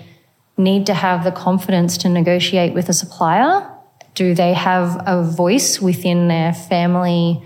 need 0.57 0.87
to 0.87 0.95
have 0.95 1.25
the 1.25 1.33
confidence 1.33 1.99
to 1.99 2.09
negotiate 2.09 2.73
with 2.73 2.89
a 2.89 2.95
supplier? 2.95 3.71
Do 4.15 4.35
they 4.35 4.55
have 4.55 5.03
a 5.07 5.23
voice 5.23 5.81
within 5.81 6.29
their 6.29 6.55
family 6.55 7.43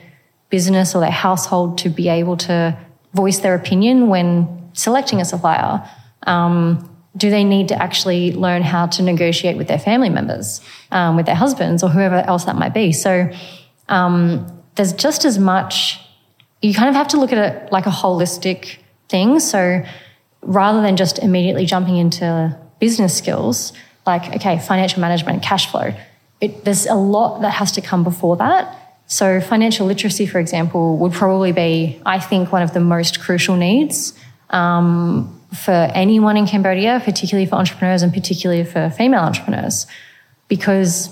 business 0.49 0.95
or 0.95 1.01
their 1.01 1.11
household 1.11 1.79
to 1.79 1.89
be 1.89 2.09
able 2.09 2.37
to 2.37 2.77
voice 3.15 3.39
their 3.41 3.55
opinion 3.55 4.09
when 4.09 4.71
selecting 4.73 5.21
a 5.21 5.25
supplier? 5.25 5.89
Um, 6.27 6.87
do 7.17 7.29
they 7.29 7.45
need 7.45 7.69
to 7.69 7.83
actually 7.83 8.33
learn 8.33 8.63
how 8.63 8.87
to 8.87 9.03
negotiate 9.03 9.57
with 9.57 9.67
their 9.67 9.79
family 9.79 10.11
members, 10.11 10.61
um, 10.93 11.17
with 11.17 11.27
their 11.27 11.35
husbands, 11.35 11.83
or 11.83 11.89
whoever 11.89 12.17
else 12.17 12.45
that 12.45 12.57
might 12.57 12.73
be? 12.73 12.93
So 12.93 13.31
um, 13.89 14.47
there's 14.77 14.93
just 14.93 15.25
as 15.25 15.39
much, 15.39 16.01
you 16.63 16.73
kind 16.73 16.89
of 16.89 16.95
have 16.95 17.09
to 17.09 17.19
look 17.19 17.33
at 17.33 17.39
it 17.39 17.73
like 17.73 17.87
a 17.87 17.91
holistic 17.91 18.79
thing. 19.09 19.41
So 19.41 19.83
rather 20.43 20.81
than 20.83 20.97
just 20.97 21.19
immediately 21.19 21.67
jumping 21.67 21.97
into 21.97 22.57
business 22.79 23.17
skills, 23.17 23.73
like, 24.07 24.37
okay, 24.37 24.59
financial 24.59 25.01
management, 25.01 25.43
cash 25.43 25.71
flow, 25.71 25.93
it, 26.41 26.65
there's 26.65 26.87
a 26.87 26.95
lot 26.95 27.41
that 27.41 27.51
has 27.51 27.73
to 27.73 27.81
come 27.81 28.05
before 28.05 28.37
that. 28.37 28.80
So, 29.11 29.41
financial 29.41 29.89
literacy, 29.89 30.27
for 30.27 30.39
example, 30.39 30.97
would 30.99 31.13
probably 31.13 31.51
be, 31.51 32.01
I 32.07 32.21
think, 32.21 32.53
one 32.53 32.63
of 32.63 32.73
the 32.75 32.79
most 32.79 33.21
crucial 33.21 33.57
needs 33.57 34.15
um, 34.51 35.41
for 35.53 35.73
anyone 35.73 36.37
in 36.37 36.47
Cambodia, 36.47 37.03
particularly 37.05 37.45
for 37.45 37.57
entrepreneurs 37.57 38.05
and 38.05 38.15
particularly 38.15 38.63
for 38.63 38.89
female 38.89 39.23
entrepreneurs, 39.23 39.89
because 40.47 41.09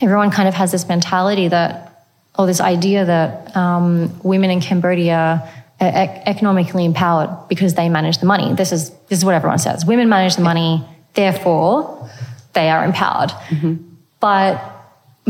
everyone 0.00 0.30
kind 0.30 0.48
of 0.48 0.54
has 0.54 0.72
this 0.72 0.88
mentality 0.88 1.48
that, 1.48 2.06
or 2.38 2.46
this 2.46 2.58
idea 2.58 3.04
that 3.04 3.54
um, 3.54 4.18
women 4.22 4.50
in 4.50 4.62
Cambodia 4.62 5.46
are 5.78 6.22
economically 6.24 6.86
empowered 6.86 7.48
because 7.50 7.74
they 7.74 7.90
manage 7.90 8.16
the 8.16 8.26
money. 8.26 8.54
This 8.54 8.72
is 8.72 8.88
this 9.08 9.18
is 9.18 9.26
what 9.26 9.34
everyone 9.34 9.58
says. 9.58 9.84
Women 9.84 10.08
manage 10.08 10.36
the 10.36 10.42
money, 10.42 10.82
therefore 11.12 12.08
they 12.54 12.70
are 12.70 12.82
empowered. 12.82 13.28
Mm-hmm. 13.28 13.74
But 14.20 14.79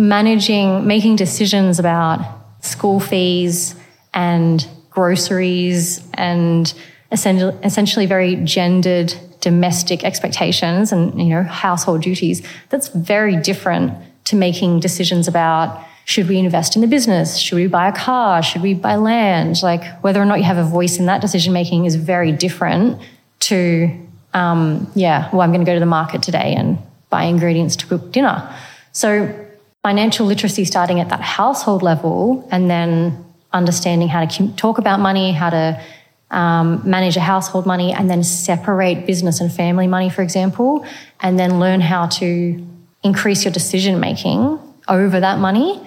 managing, 0.00 0.86
making 0.86 1.16
decisions 1.16 1.78
about 1.78 2.20
school 2.60 3.00
fees 3.00 3.74
and 4.12 4.66
groceries 4.90 6.02
and 6.14 6.72
essentially, 7.12 8.06
very 8.06 8.36
gendered 8.36 9.14
domestic 9.40 10.04
expectations 10.04 10.92
and 10.92 11.18
you 11.18 11.30
know 11.30 11.42
household 11.42 12.02
duties 12.02 12.46
that's 12.68 12.88
very 12.88 13.36
different 13.36 13.90
to 14.24 14.36
making 14.36 14.78
decisions 14.78 15.26
about 15.26 15.82
should 16.04 16.28
we 16.28 16.38
invest 16.38 16.76
in 16.76 16.82
the 16.82 16.88
business? 16.88 17.38
Should 17.38 17.56
we 17.56 17.66
buy 17.66 17.88
a 17.88 17.92
car? 17.92 18.42
Should 18.42 18.62
we 18.62 18.74
buy 18.74 18.96
land? 18.96 19.62
Like 19.62 19.82
whether 20.02 20.20
or 20.20 20.24
not 20.24 20.38
you 20.38 20.44
have 20.44 20.58
a 20.58 20.64
voice 20.64 20.98
in 20.98 21.06
that 21.06 21.20
decision 21.20 21.52
making 21.52 21.86
is 21.86 21.94
very 21.94 22.32
different 22.32 23.00
to 23.40 23.90
um, 24.34 24.90
yeah 24.94 25.28
well 25.32 25.40
i'm 25.40 25.50
going 25.50 25.64
to 25.64 25.66
go 25.66 25.74
to 25.74 25.80
the 25.80 25.86
market 25.86 26.22
today 26.22 26.54
and 26.56 26.78
buy 27.10 27.24
ingredients 27.24 27.76
to 27.76 27.86
cook 27.86 28.12
dinner. 28.12 28.54
So 28.92 29.34
financial 29.82 30.26
literacy 30.26 30.64
starting 30.64 31.00
at 31.00 31.08
that 31.08 31.20
household 31.20 31.82
level 31.82 32.46
and 32.50 32.70
then 32.70 33.24
understanding 33.52 34.08
how 34.08 34.24
to 34.24 34.48
talk 34.56 34.78
about 34.78 35.00
money, 35.00 35.32
how 35.32 35.50
to 35.50 35.82
um, 36.30 36.88
manage 36.88 37.16
a 37.16 37.20
household 37.20 37.66
money, 37.66 37.92
and 37.92 38.08
then 38.08 38.22
separate 38.22 39.06
business 39.06 39.40
and 39.40 39.52
family 39.52 39.86
money, 39.86 40.10
for 40.10 40.22
example, 40.22 40.84
and 41.20 41.38
then 41.38 41.58
learn 41.58 41.80
how 41.80 42.06
to 42.06 42.66
increase 43.02 43.44
your 43.44 43.52
decision 43.52 43.98
making 43.98 44.58
over 44.86 45.18
that 45.20 45.38
money. 45.38 45.86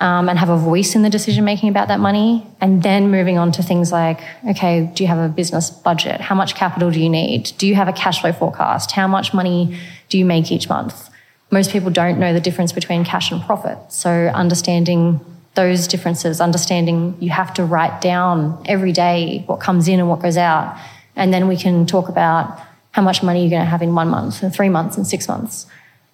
Um, 0.00 0.28
and 0.28 0.38
have 0.38 0.48
a 0.48 0.56
voice 0.56 0.94
in 0.94 1.02
the 1.02 1.10
decision 1.10 1.44
making 1.44 1.70
about 1.70 1.88
that 1.88 1.98
money. 1.98 2.46
And 2.60 2.84
then 2.84 3.10
moving 3.10 3.36
on 3.36 3.50
to 3.50 3.64
things 3.64 3.90
like, 3.90 4.20
okay, 4.48 4.88
do 4.94 5.02
you 5.02 5.08
have 5.08 5.18
a 5.18 5.28
business 5.28 5.70
budget? 5.70 6.20
How 6.20 6.36
much 6.36 6.54
capital 6.54 6.92
do 6.92 7.00
you 7.00 7.08
need? 7.08 7.50
Do 7.58 7.66
you 7.66 7.74
have 7.74 7.88
a 7.88 7.92
cash 7.92 8.20
flow 8.20 8.32
forecast? 8.32 8.92
How 8.92 9.08
much 9.08 9.34
money 9.34 9.76
do 10.08 10.16
you 10.16 10.24
make 10.24 10.52
each 10.52 10.68
month? 10.68 11.07
Most 11.50 11.70
people 11.70 11.90
don't 11.90 12.18
know 12.18 12.32
the 12.32 12.40
difference 12.40 12.72
between 12.72 13.04
cash 13.04 13.30
and 13.32 13.42
profit. 13.42 13.78
So 13.88 14.10
understanding 14.10 15.20
those 15.54 15.88
differences, 15.88 16.40
understanding 16.40 17.16
you 17.20 17.30
have 17.30 17.52
to 17.54 17.64
write 17.64 18.00
down 18.00 18.62
every 18.66 18.92
day 18.92 19.42
what 19.46 19.60
comes 19.60 19.88
in 19.88 19.98
and 19.98 20.08
what 20.08 20.20
goes 20.20 20.36
out. 20.36 20.78
And 21.16 21.32
then 21.32 21.48
we 21.48 21.56
can 21.56 21.86
talk 21.86 22.08
about 22.08 22.60
how 22.92 23.02
much 23.02 23.22
money 23.22 23.40
you're 23.40 23.50
going 23.50 23.62
to 23.62 23.70
have 23.70 23.82
in 23.82 23.94
one 23.94 24.08
month 24.08 24.42
and 24.42 24.54
three 24.54 24.68
months 24.68 24.96
and 24.96 25.06
six 25.06 25.26
months. 25.26 25.66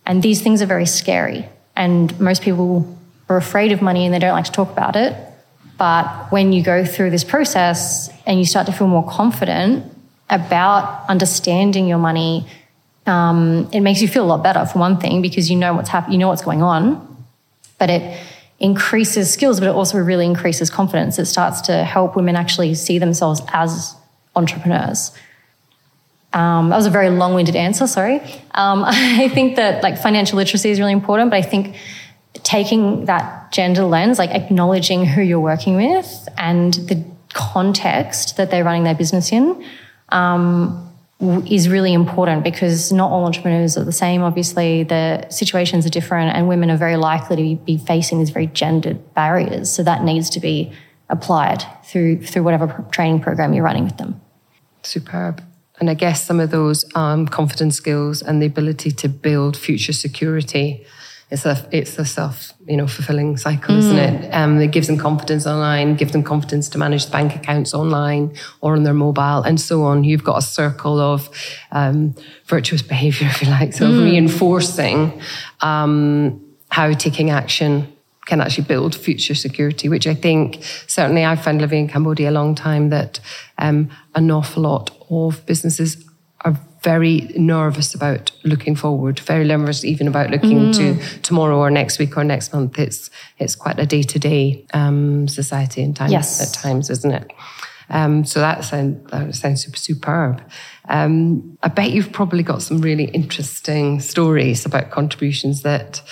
And 0.06 0.22
these 0.22 0.40
things 0.40 0.62
are 0.62 0.66
very 0.66 0.86
scary. 0.86 1.48
And 1.76 2.18
most 2.20 2.42
people 2.42 2.98
are 3.28 3.36
afraid 3.36 3.72
of 3.72 3.82
money 3.82 4.04
and 4.04 4.14
they 4.14 4.18
don't 4.18 4.32
like 4.32 4.44
to 4.44 4.52
talk 4.52 4.70
about 4.70 4.96
it. 4.96 5.16
But 5.76 6.30
when 6.30 6.52
you 6.52 6.62
go 6.62 6.84
through 6.84 7.10
this 7.10 7.24
process 7.24 8.08
and 8.26 8.38
you 8.38 8.44
start 8.44 8.66
to 8.66 8.72
feel 8.72 8.86
more 8.86 9.08
confident 9.08 9.92
about 10.30 11.08
understanding 11.08 11.86
your 11.86 11.98
money, 11.98 12.46
um, 13.06 13.68
it 13.72 13.80
makes 13.80 14.00
you 14.00 14.08
feel 14.08 14.24
a 14.24 14.26
lot 14.26 14.42
better 14.42 14.64
for 14.66 14.78
one 14.78 14.98
thing 14.98 15.22
because 15.22 15.50
you 15.50 15.56
know 15.56 15.74
what's 15.74 15.88
happening, 15.88 16.14
you 16.14 16.18
know 16.18 16.28
what's 16.28 16.42
going 16.42 16.62
on, 16.62 17.26
but 17.78 17.90
it 17.90 18.20
increases 18.60 19.32
skills, 19.32 19.60
but 19.60 19.66
it 19.68 19.74
also 19.74 19.98
really 19.98 20.24
increases 20.24 20.70
confidence. 20.70 21.18
It 21.18 21.26
starts 21.26 21.60
to 21.62 21.84
help 21.84 22.16
women 22.16 22.36
actually 22.36 22.74
see 22.74 22.98
themselves 22.98 23.42
as 23.52 23.94
entrepreneurs. 24.36 25.12
Um, 26.32 26.70
that 26.70 26.76
was 26.76 26.86
a 26.86 26.90
very 26.90 27.10
long-winded 27.10 27.54
answer. 27.54 27.86
Sorry. 27.86 28.20
Um, 28.52 28.84
I 28.86 29.28
think 29.28 29.56
that 29.56 29.82
like 29.82 29.98
financial 29.98 30.36
literacy 30.36 30.70
is 30.70 30.80
really 30.80 30.92
important, 30.92 31.30
but 31.30 31.36
I 31.36 31.42
think 31.42 31.76
taking 32.42 33.04
that 33.04 33.52
gender 33.52 33.84
lens, 33.84 34.18
like 34.18 34.30
acknowledging 34.30 35.04
who 35.04 35.22
you're 35.22 35.40
working 35.40 35.76
with 35.76 36.28
and 36.36 36.74
the 36.74 37.04
context 37.32 38.36
that 38.36 38.50
they're 38.50 38.64
running 38.64 38.84
their 38.84 38.94
business 38.94 39.30
in, 39.30 39.64
um, 40.08 40.80
is 41.20 41.68
really 41.68 41.92
important 41.92 42.44
because 42.44 42.92
not 42.92 43.10
all 43.10 43.24
entrepreneurs 43.24 43.78
are 43.78 43.84
the 43.84 43.92
same. 43.92 44.22
Obviously, 44.22 44.82
the 44.82 45.28
situations 45.30 45.86
are 45.86 45.90
different, 45.90 46.36
and 46.36 46.48
women 46.48 46.70
are 46.70 46.76
very 46.76 46.96
likely 46.96 47.36
to 47.36 47.64
be 47.64 47.78
facing 47.78 48.18
these 48.18 48.30
very 48.30 48.48
gendered 48.48 49.14
barriers. 49.14 49.70
So 49.70 49.82
that 49.84 50.02
needs 50.02 50.28
to 50.30 50.40
be 50.40 50.72
applied 51.08 51.64
through 51.84 52.22
through 52.22 52.42
whatever 52.42 52.84
training 52.90 53.20
program 53.20 53.54
you're 53.54 53.64
running 53.64 53.84
with 53.84 53.96
them. 53.96 54.20
Superb. 54.82 55.42
And 55.80 55.90
I 55.90 55.94
guess 55.94 56.24
some 56.24 56.38
of 56.38 56.50
those 56.50 56.84
um, 56.94 57.26
confidence 57.26 57.76
skills 57.76 58.22
and 58.22 58.40
the 58.40 58.46
ability 58.46 58.92
to 58.92 59.08
build 59.08 59.56
future 59.56 59.92
security 59.92 60.86
it's 61.30 61.46
a 61.46 61.68
it's 61.72 61.98
a 61.98 62.04
self 62.04 62.52
you 62.66 62.76
know 62.76 62.86
fulfilling 62.86 63.36
cycle, 63.36 63.74
mm. 63.74 63.78
isn't 63.78 63.98
it? 63.98 64.30
Um, 64.32 64.60
it 64.60 64.70
gives 64.70 64.86
them 64.86 64.98
confidence 64.98 65.46
online, 65.46 65.96
gives 65.96 66.12
them 66.12 66.22
confidence 66.22 66.68
to 66.70 66.78
manage 66.78 67.10
bank 67.10 67.34
accounts 67.34 67.74
online 67.74 68.34
or 68.60 68.74
on 68.76 68.82
their 68.82 68.94
mobile, 68.94 69.42
and 69.42 69.60
so 69.60 69.82
on. 69.82 70.04
You've 70.04 70.24
got 70.24 70.38
a 70.38 70.42
circle 70.42 71.00
of 71.00 71.28
um, 71.72 72.14
virtuous 72.46 72.82
behaviour, 72.94 73.28
if 73.28 73.42
you 73.42 73.48
like, 73.48 73.72
so 73.72 73.86
mm. 73.86 74.04
reinforcing 74.04 75.20
um, 75.60 76.40
how 76.70 76.92
taking 76.92 77.30
action 77.30 77.90
can 78.26 78.40
actually 78.40 78.64
build 78.64 78.94
future 78.94 79.34
security, 79.34 79.88
which 79.88 80.06
I 80.06 80.14
think 80.14 80.62
certainly 80.86 81.24
I've 81.24 81.42
found 81.42 81.60
living 81.60 81.80
in 81.80 81.88
Cambodia 81.88 82.30
a 82.30 82.32
long 82.32 82.54
time 82.54 82.88
that 82.90 83.20
um, 83.58 83.90
an 84.14 84.30
awful 84.30 84.62
lot 84.62 84.90
of 85.10 85.44
businesses 85.46 86.04
are 86.40 86.58
very 86.84 87.30
nervous 87.34 87.94
about 87.94 88.30
looking 88.44 88.76
forward, 88.76 89.18
very 89.20 89.44
nervous 89.44 89.84
even 89.84 90.06
about 90.06 90.30
looking 90.30 90.70
mm. 90.70 90.74
to 90.76 91.20
tomorrow 91.22 91.58
or 91.58 91.70
next 91.70 91.98
week 91.98 92.16
or 92.16 92.24
next 92.24 92.52
month. 92.52 92.78
It's 92.78 93.10
it's 93.38 93.56
quite 93.56 93.78
a 93.78 93.86
day 93.86 94.02
to 94.02 94.18
day 94.18 94.66
society 95.26 95.82
and 95.82 95.96
times 95.96 96.12
yes. 96.12 96.40
at 96.42 96.62
times, 96.62 96.90
isn't 96.90 97.10
it? 97.10 97.32
Um, 97.90 98.24
so 98.24 98.40
that 98.40 98.64
sounds, 98.64 99.10
that 99.10 99.34
sounds 99.34 99.64
super, 99.64 99.76
superb. 99.76 100.42
Um, 100.88 101.58
I 101.62 101.68
bet 101.68 101.90
you've 101.90 102.12
probably 102.12 102.42
got 102.42 102.62
some 102.62 102.80
really 102.80 103.04
interesting 103.04 104.00
stories 104.00 104.64
about 104.66 104.90
contributions 104.90 105.62
that 105.62 106.02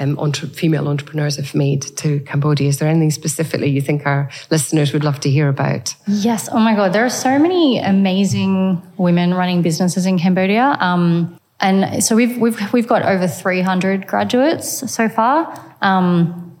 um, 0.00 0.18
entre- 0.18 0.48
female 0.48 0.88
entrepreneurs 0.88 1.36
have 1.36 1.54
made 1.54 1.82
to 1.98 2.20
Cambodia. 2.20 2.68
Is 2.68 2.78
there 2.78 2.88
anything 2.88 3.10
specifically 3.10 3.68
you 3.68 3.80
think 3.80 4.06
our 4.06 4.30
listeners 4.50 4.92
would 4.92 5.04
love 5.04 5.20
to 5.20 5.30
hear 5.30 5.48
about? 5.48 5.94
Yes. 6.06 6.48
Oh 6.50 6.58
my 6.58 6.74
God. 6.74 6.92
There 6.92 7.04
are 7.04 7.10
so 7.10 7.38
many 7.38 7.78
amazing 7.78 8.82
women 8.96 9.34
running 9.34 9.62
businesses 9.62 10.06
in 10.06 10.18
Cambodia. 10.18 10.76
Um, 10.80 11.38
and 11.60 12.02
so 12.02 12.16
we've, 12.16 12.38
we've, 12.38 12.72
we've 12.72 12.88
got 12.88 13.02
over 13.02 13.28
300 13.28 14.06
graduates 14.06 14.90
so 14.90 15.08
far. 15.08 15.74
Um, 15.82 16.56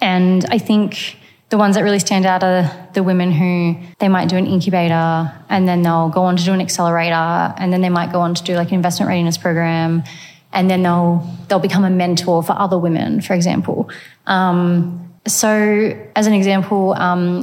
and 0.00 0.44
I 0.46 0.58
think 0.58 1.16
the 1.50 1.58
ones 1.58 1.76
that 1.76 1.82
really 1.82 1.98
stand 1.98 2.26
out 2.26 2.42
are 2.42 2.88
the 2.94 3.02
women 3.02 3.32
who 3.32 3.76
they 3.98 4.08
might 4.08 4.28
do 4.28 4.36
an 4.36 4.46
incubator 4.46 5.32
and 5.48 5.68
then 5.68 5.82
they'll 5.82 6.08
go 6.08 6.22
on 6.22 6.36
to 6.36 6.44
do 6.44 6.52
an 6.52 6.60
accelerator 6.60 7.14
and 7.14 7.72
then 7.72 7.80
they 7.80 7.88
might 7.88 8.12
go 8.12 8.20
on 8.20 8.34
to 8.34 8.42
do 8.42 8.54
like 8.54 8.68
an 8.68 8.74
investment 8.74 9.08
readiness 9.08 9.36
program 9.36 10.04
and 10.52 10.70
then 10.70 10.82
they'll 10.82 11.26
they'll 11.48 11.58
become 11.58 11.84
a 11.84 11.90
mentor 11.90 12.42
for 12.42 12.52
other 12.52 12.78
women, 12.78 13.20
for 13.20 13.34
example. 13.34 13.90
Um, 14.26 15.10
so, 15.26 15.94
as 16.16 16.26
an 16.26 16.32
example, 16.32 16.94
um, 16.94 17.42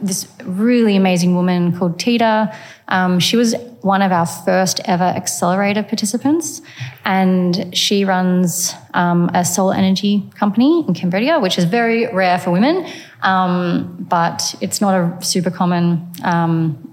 this 0.00 0.26
really 0.44 0.96
amazing 0.96 1.34
woman 1.34 1.76
called 1.76 1.98
Tita, 1.98 2.54
um, 2.88 3.20
she 3.20 3.36
was 3.36 3.54
one 3.82 4.02
of 4.02 4.10
our 4.10 4.26
first 4.26 4.80
ever 4.86 5.04
accelerator 5.04 5.84
participants, 5.84 6.62
and 7.04 7.76
she 7.76 8.04
runs 8.04 8.74
um, 8.94 9.30
a 9.34 9.44
solar 9.44 9.74
energy 9.74 10.28
company 10.34 10.84
in 10.86 10.94
Cambodia, 10.94 11.38
which 11.38 11.58
is 11.58 11.64
very 11.64 12.12
rare 12.12 12.38
for 12.38 12.50
women, 12.50 12.86
um, 13.22 13.96
but 14.08 14.54
it's 14.60 14.80
not 14.80 14.94
a 14.94 15.24
super 15.24 15.50
common 15.50 16.10
um, 16.24 16.91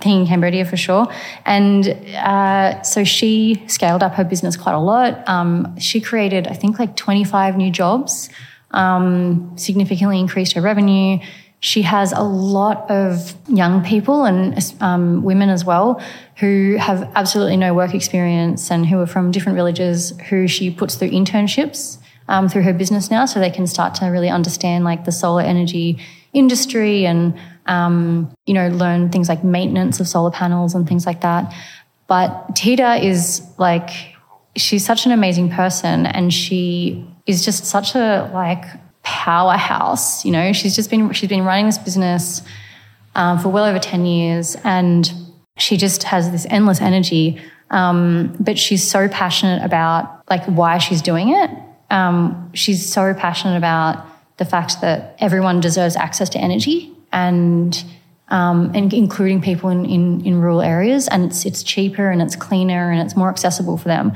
thing 0.00 0.22
in 0.22 0.26
Cambodia 0.26 0.64
for 0.64 0.76
sure. 0.76 1.06
And 1.44 1.88
uh, 2.16 2.82
so 2.82 3.04
she 3.04 3.62
scaled 3.66 4.02
up 4.02 4.14
her 4.14 4.24
business 4.24 4.56
quite 4.56 4.74
a 4.74 4.80
lot. 4.80 5.28
Um, 5.28 5.78
she 5.78 6.00
created, 6.00 6.48
I 6.48 6.54
think, 6.54 6.78
like 6.78 6.96
25 6.96 7.56
new 7.56 7.70
jobs, 7.70 8.30
um, 8.70 9.52
significantly 9.56 10.18
increased 10.18 10.54
her 10.54 10.62
revenue. 10.62 11.18
She 11.60 11.82
has 11.82 12.12
a 12.12 12.22
lot 12.22 12.90
of 12.90 13.36
young 13.48 13.84
people 13.84 14.24
and 14.24 14.74
um, 14.80 15.22
women 15.22 15.48
as 15.48 15.64
well 15.64 16.02
who 16.36 16.76
have 16.80 17.08
absolutely 17.14 17.56
no 17.56 17.72
work 17.72 17.94
experience 17.94 18.70
and 18.70 18.86
who 18.86 18.98
are 18.98 19.06
from 19.06 19.30
different 19.30 19.56
villages 19.56 20.12
who 20.28 20.48
she 20.48 20.70
puts 20.70 20.96
through 20.96 21.10
internships 21.10 21.98
um, 22.26 22.48
through 22.48 22.62
her 22.62 22.72
business 22.72 23.10
now 23.10 23.26
so 23.26 23.38
they 23.38 23.50
can 23.50 23.66
start 23.66 23.94
to 23.96 24.06
really 24.06 24.28
understand 24.28 24.84
like 24.84 25.04
the 25.04 25.12
solar 25.12 25.42
energy 25.42 26.00
industry 26.32 27.04
and 27.04 27.38
um, 27.66 28.32
you 28.46 28.54
know, 28.54 28.68
learn 28.68 29.10
things 29.10 29.28
like 29.28 29.44
maintenance 29.44 30.00
of 30.00 30.08
solar 30.08 30.30
panels 30.30 30.74
and 30.74 30.88
things 30.88 31.06
like 31.06 31.20
that. 31.20 31.54
But 32.06 32.56
Tita 32.56 32.96
is 32.96 33.42
like, 33.58 33.90
she's 34.56 34.84
such 34.84 35.06
an 35.06 35.12
amazing 35.12 35.50
person 35.50 36.06
and 36.06 36.32
she 36.32 37.06
is 37.26 37.44
just 37.44 37.64
such 37.64 37.94
a 37.94 38.30
like 38.34 38.64
powerhouse. 39.02 40.24
You 40.24 40.32
know, 40.32 40.52
she's 40.52 40.74
just 40.74 40.90
been, 40.90 41.12
she's 41.12 41.28
been 41.28 41.44
running 41.44 41.66
this 41.66 41.78
business 41.78 42.42
um, 43.14 43.38
for 43.38 43.48
well 43.48 43.64
over 43.64 43.78
10 43.78 44.04
years 44.04 44.56
and 44.64 45.10
she 45.58 45.76
just 45.76 46.02
has 46.04 46.30
this 46.30 46.46
endless 46.50 46.80
energy. 46.80 47.40
Um, 47.70 48.36
but 48.38 48.58
she's 48.58 48.88
so 48.88 49.08
passionate 49.08 49.64
about 49.64 50.22
like 50.28 50.44
why 50.44 50.78
she's 50.78 51.00
doing 51.00 51.30
it. 51.30 51.50
Um, 51.90 52.50
she's 52.54 52.90
so 52.90 53.14
passionate 53.14 53.56
about 53.56 54.06
the 54.38 54.44
fact 54.44 54.80
that 54.80 55.16
everyone 55.18 55.60
deserves 55.60 55.94
access 55.94 56.28
to 56.30 56.38
energy 56.38 56.91
and 57.12 57.84
um, 58.28 58.72
and 58.74 58.92
including 58.94 59.42
people 59.42 59.68
in, 59.68 59.84
in, 59.84 60.24
in 60.24 60.40
rural 60.40 60.62
areas. 60.62 61.06
And 61.08 61.24
it's, 61.24 61.44
it's 61.44 61.62
cheaper 61.62 62.10
and 62.10 62.22
it's 62.22 62.34
cleaner 62.34 62.90
and 62.90 63.00
it's 63.02 63.14
more 63.14 63.28
accessible 63.28 63.76
for 63.76 63.88
them. 63.88 64.12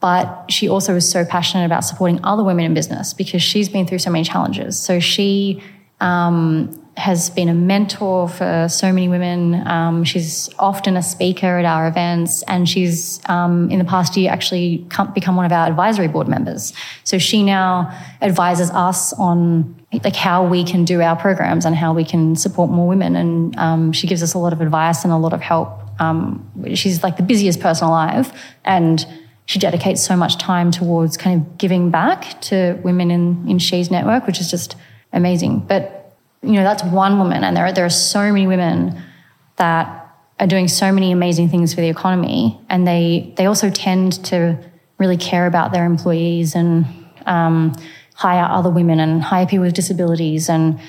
But 0.00 0.50
she 0.50 0.68
also 0.68 0.96
is 0.96 1.08
so 1.08 1.24
passionate 1.24 1.64
about 1.64 1.84
supporting 1.84 2.20
other 2.24 2.42
women 2.42 2.64
in 2.64 2.74
business 2.74 3.14
because 3.14 3.42
she's 3.42 3.68
been 3.68 3.86
through 3.86 4.00
so 4.00 4.10
many 4.10 4.24
challenges. 4.24 4.78
So 4.78 4.98
she 4.98 5.62
um, 6.00 6.86
has 6.96 7.30
been 7.30 7.48
a 7.48 7.54
mentor 7.54 8.28
for 8.28 8.68
so 8.68 8.92
many 8.92 9.08
women. 9.08 9.66
Um, 9.66 10.04
she's 10.04 10.50
often 10.58 10.96
a 10.96 11.02
speaker 11.02 11.58
at 11.58 11.64
our 11.64 11.88
events, 11.88 12.42
and 12.44 12.68
she's 12.68 13.20
um, 13.28 13.70
in 13.70 13.78
the 13.78 13.84
past 13.84 14.16
year 14.16 14.30
actually 14.30 14.86
become 15.14 15.36
one 15.36 15.46
of 15.46 15.52
our 15.52 15.66
advisory 15.66 16.08
board 16.08 16.28
members. 16.28 16.72
So 17.04 17.18
she 17.18 17.42
now 17.42 17.96
advises 18.20 18.70
us 18.70 19.12
on 19.14 19.74
like 20.04 20.16
how 20.16 20.46
we 20.46 20.64
can 20.64 20.84
do 20.84 21.00
our 21.00 21.16
programs 21.16 21.64
and 21.64 21.74
how 21.74 21.92
we 21.92 22.04
can 22.04 22.36
support 22.36 22.70
more 22.70 22.88
women. 22.88 23.16
And 23.16 23.58
um, 23.58 23.92
she 23.92 24.06
gives 24.06 24.22
us 24.22 24.34
a 24.34 24.38
lot 24.38 24.52
of 24.52 24.60
advice 24.60 25.04
and 25.04 25.12
a 25.12 25.16
lot 25.16 25.32
of 25.32 25.40
help. 25.40 25.68
Um, 26.00 26.50
she's 26.74 27.02
like 27.02 27.16
the 27.16 27.22
busiest 27.22 27.60
person 27.60 27.88
alive, 27.88 28.32
and 28.64 29.06
she 29.46 29.58
dedicates 29.58 30.02
so 30.02 30.16
much 30.16 30.36
time 30.38 30.70
towards 30.70 31.16
kind 31.16 31.40
of 31.40 31.58
giving 31.58 31.90
back 31.90 32.40
to 32.42 32.78
women 32.84 33.10
in 33.10 33.48
in 33.48 33.58
She's 33.58 33.90
network, 33.90 34.26
which 34.26 34.40
is 34.40 34.50
just 34.50 34.76
amazing. 35.12 35.60
But 35.60 35.96
you 36.42 36.52
know, 36.52 36.62
that's 36.62 36.84
one 36.84 37.18
woman. 37.18 37.44
And 37.44 37.56
there 37.56 37.66
are, 37.66 37.72
there 37.72 37.84
are 37.84 37.90
so 37.90 38.32
many 38.32 38.46
women 38.46 39.02
that 39.56 40.14
are 40.38 40.46
doing 40.46 40.68
so 40.68 40.92
many 40.92 41.12
amazing 41.12 41.48
things 41.48 41.74
for 41.74 41.80
the 41.80 41.88
economy. 41.88 42.60
And 42.68 42.86
they, 42.86 43.32
they 43.36 43.46
also 43.46 43.70
tend 43.70 44.24
to 44.26 44.58
really 44.98 45.16
care 45.16 45.46
about 45.46 45.72
their 45.72 45.84
employees 45.84 46.54
and 46.54 46.86
um, 47.26 47.74
hire 48.16 48.44
other 48.44 48.70
women 48.70 48.98
and 48.98 49.22
hire 49.22 49.46
people 49.46 49.64
with 49.64 49.74
disabilities. 49.74 50.48
And 50.48 50.80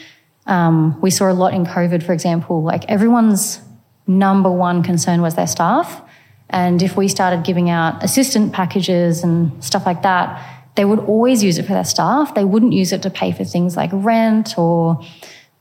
um, 0.48 1.00
we 1.02 1.12
saw 1.12 1.30
a 1.32 1.34
lot 1.34 1.54
in 1.54 1.66
COVID, 1.66 2.02
for 2.04 2.14
example, 2.14 2.64
like 2.64 2.84
everyone's 2.90 3.60
number 4.08 4.50
one 4.50 4.82
concern 4.82 5.22
was 5.22 5.36
their 5.36 5.48
staff. 5.48 6.02
And 6.50 6.82
if 6.82 6.98
we 6.98 7.08
started 7.08 7.44
giving 7.44 7.70
out 7.70 8.04
assistant 8.04 8.54
packages 8.54 9.24
and 9.24 9.64
stuff 9.64 9.86
like 9.86 10.02
that, 10.04 10.66
they 10.76 10.86
would 10.86 11.00
always 11.00 11.44
use 11.44 11.58
it 11.58 11.64
for 11.64 11.74
their 11.74 11.84
staff. 11.84 12.34
They 12.34 12.46
wouldn't 12.46 12.74
use 12.74 12.92
it 12.92 13.02
to 13.04 13.10
pay 13.10 13.32
for 13.32 13.44
things 13.44 13.76
like 13.76 13.90
rent 13.94 14.58
or 14.58 15.04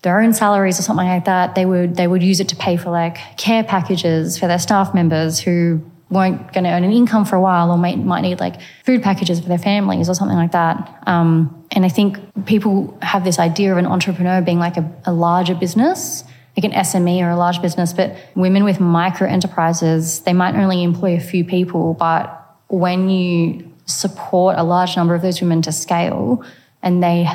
their 0.02 0.20
own 0.20 0.32
salaries 0.32 0.78
or 0.78 0.82
something 0.82 1.08
like 1.08 1.24
that, 1.24 1.56
they 1.56 1.66
would 1.66 1.96
they 1.96 2.06
would 2.06 2.22
use 2.22 2.38
it 2.38 2.48
to 2.48 2.54
pay 2.54 2.76
for 2.76 2.90
like 2.90 3.16
care 3.36 3.64
packages 3.64 4.38
for 4.38 4.46
their 4.46 4.58
staff 4.58 4.94
members 4.94 5.40
who 5.40 5.82
weren't 6.08 6.52
going 6.52 6.64
to 6.64 6.70
earn 6.70 6.84
an 6.84 6.92
income 6.92 7.24
for 7.24 7.36
a 7.36 7.40
while 7.40 7.70
or 7.70 7.78
might, 7.78 7.98
might 7.98 8.20
need 8.20 8.38
like 8.38 8.60
food 8.84 9.02
packages 9.02 9.40
for 9.40 9.48
their 9.48 9.58
families 9.58 10.08
or 10.08 10.14
something 10.14 10.36
like 10.36 10.52
that. 10.52 11.02
Um, 11.06 11.64
and 11.72 11.84
I 11.84 11.88
think 11.88 12.18
people 12.46 12.96
have 13.02 13.24
this 13.24 13.38
idea 13.38 13.72
of 13.72 13.78
an 13.78 13.86
entrepreneur 13.86 14.40
being 14.40 14.58
like 14.58 14.76
a, 14.76 14.88
a 15.04 15.12
larger 15.12 15.54
business, 15.54 16.22
like 16.56 16.64
an 16.64 16.72
SME 16.72 17.22
or 17.22 17.30
a 17.30 17.36
large 17.36 17.60
business, 17.60 17.92
but 17.92 18.16
women 18.36 18.62
with 18.62 18.78
micro 18.78 19.28
enterprises, 19.28 20.20
they 20.20 20.32
might 20.32 20.54
only 20.54 20.84
employ 20.84 21.16
a 21.16 21.20
few 21.20 21.44
people, 21.44 21.94
but 21.94 22.56
when 22.68 23.08
you 23.08 23.72
support 23.86 24.56
a 24.58 24.62
large 24.62 24.96
number 24.96 25.14
of 25.14 25.22
those 25.22 25.40
women 25.40 25.62
to 25.62 25.72
scale 25.72 26.44
and 26.82 27.02
they 27.02 27.26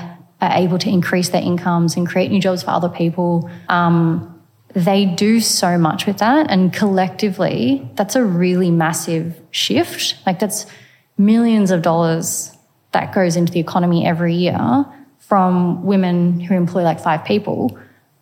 are 0.42 0.58
able 0.58 0.78
to 0.80 0.90
increase 0.90 1.30
their 1.30 1.42
incomes 1.42 1.96
and 1.96 2.08
create 2.08 2.32
new 2.32 2.42
jobs 2.42 2.64
for 2.64 2.72
other 2.72 2.90
people. 2.90 3.50
Um, 3.70 4.41
they 4.74 5.06
do 5.06 5.40
so 5.40 5.78
much 5.78 6.06
with 6.06 6.20
that. 6.20 6.50
And 6.50 6.74
collectively, 6.74 7.90
that's 7.96 8.16
a 8.16 8.24
really 8.24 8.72
massive 8.72 9.40
shift. 9.52 10.16
Like, 10.26 10.40
that's 10.40 10.66
millions 11.18 11.72
of 11.72 11.82
dollars 11.82 12.56
that 12.92 13.14
goes 13.14 13.36
into 13.36 13.52
the 13.52 13.60
economy 13.60 14.06
every 14.06 14.34
year 14.34 14.86
from 15.20 15.84
women 15.84 16.40
who 16.40 16.56
employ 16.56 16.84
like 16.84 17.00
five 17.00 17.24
people. 17.24 17.78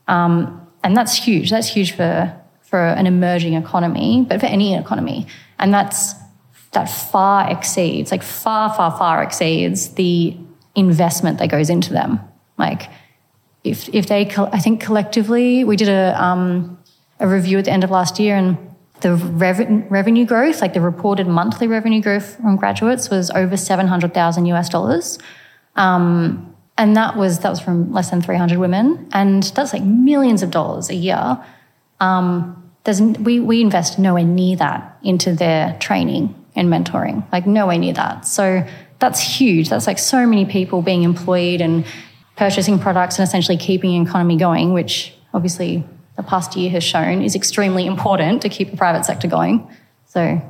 Um, 0.07 0.67
and 0.83 0.95
that's 0.95 1.15
huge. 1.15 1.49
That's 1.49 1.67
huge 1.67 1.93
for, 1.93 2.35
for 2.61 2.79
an 2.79 3.07
emerging 3.07 3.53
economy, 3.53 4.25
but 4.27 4.39
for 4.39 4.45
any 4.45 4.75
economy. 4.75 5.27
And 5.57 5.73
that's 5.73 6.13
that 6.71 6.85
far 6.85 7.49
exceeds, 7.49 8.11
like 8.11 8.21
far, 8.21 8.73
far, 8.73 8.95
far 8.95 9.23
exceeds 9.23 9.89
the 9.95 10.37
investment 10.75 11.39
that 11.39 11.49
goes 11.49 11.69
into 11.69 11.93
them. 11.93 12.19
Like 12.57 12.83
if 13.63 13.89
if 13.93 14.07
they, 14.07 14.29
I 14.35 14.59
think 14.59 14.81
collectively 14.81 15.63
we 15.63 15.75
did 15.75 15.89
a 15.89 16.21
um, 16.21 16.77
a 17.19 17.27
review 17.27 17.57
at 17.59 17.65
the 17.65 17.71
end 17.71 17.83
of 17.83 17.91
last 17.91 18.19
year 18.19 18.35
and 18.35 18.57
the 19.01 19.15
rev- 19.15 19.85
revenue 19.89 20.25
growth, 20.25 20.61
like 20.61 20.73
the 20.73 20.81
reported 20.81 21.27
monthly 21.27 21.67
revenue 21.67 22.01
growth 22.01 22.35
from 22.35 22.55
graduates, 22.57 23.09
was 23.09 23.29
over 23.31 23.57
seven 23.57 23.87
hundred 23.87 24.13
thousand 24.13 24.45
US 24.47 24.69
dollars, 24.69 25.19
um, 25.75 26.55
and 26.77 26.95
that 26.95 27.15
was 27.15 27.39
that 27.39 27.49
was 27.49 27.59
from 27.59 27.91
less 27.91 28.09
than 28.09 28.21
three 28.21 28.37
hundred 28.37 28.59
women, 28.59 29.07
and 29.11 29.43
that's 29.43 29.73
like 29.73 29.83
millions 29.83 30.41
of 30.41 30.51
dollars 30.51 30.89
a 30.89 30.95
year. 30.95 31.43
Um, 31.99 32.55
there's, 32.85 33.01
we 33.01 33.39
we 33.39 33.61
invest 33.61 33.99
nowhere 33.99 34.23
near 34.23 34.55
that 34.57 34.97
into 35.03 35.33
their 35.33 35.77
training 35.79 36.33
and 36.55 36.69
mentoring, 36.69 37.29
like 37.31 37.45
nowhere 37.45 37.77
near 37.77 37.93
that. 37.93 38.25
So 38.25 38.65
that's 38.99 39.19
huge. 39.19 39.69
That's 39.69 39.87
like 39.87 39.99
so 39.99 40.25
many 40.25 40.45
people 40.45 40.81
being 40.81 41.03
employed 41.03 41.61
and 41.61 41.85
purchasing 42.39 42.79
products 42.79 43.19
and 43.19 43.27
essentially 43.27 43.57
keeping 43.57 43.91
the 43.91 44.09
economy 44.09 44.37
going, 44.37 44.71
which 44.71 45.13
obviously 45.33 45.83
the 46.15 46.23
past 46.23 46.55
year 46.55 46.69
has 46.69 46.83
shown 46.83 47.21
is 47.21 47.35
extremely 47.35 47.85
important 47.85 48.41
to 48.41 48.47
keep 48.47 48.71
the 48.71 48.77
private 48.77 49.03
sector 49.03 49.27
going. 49.27 49.69
So, 50.07 50.41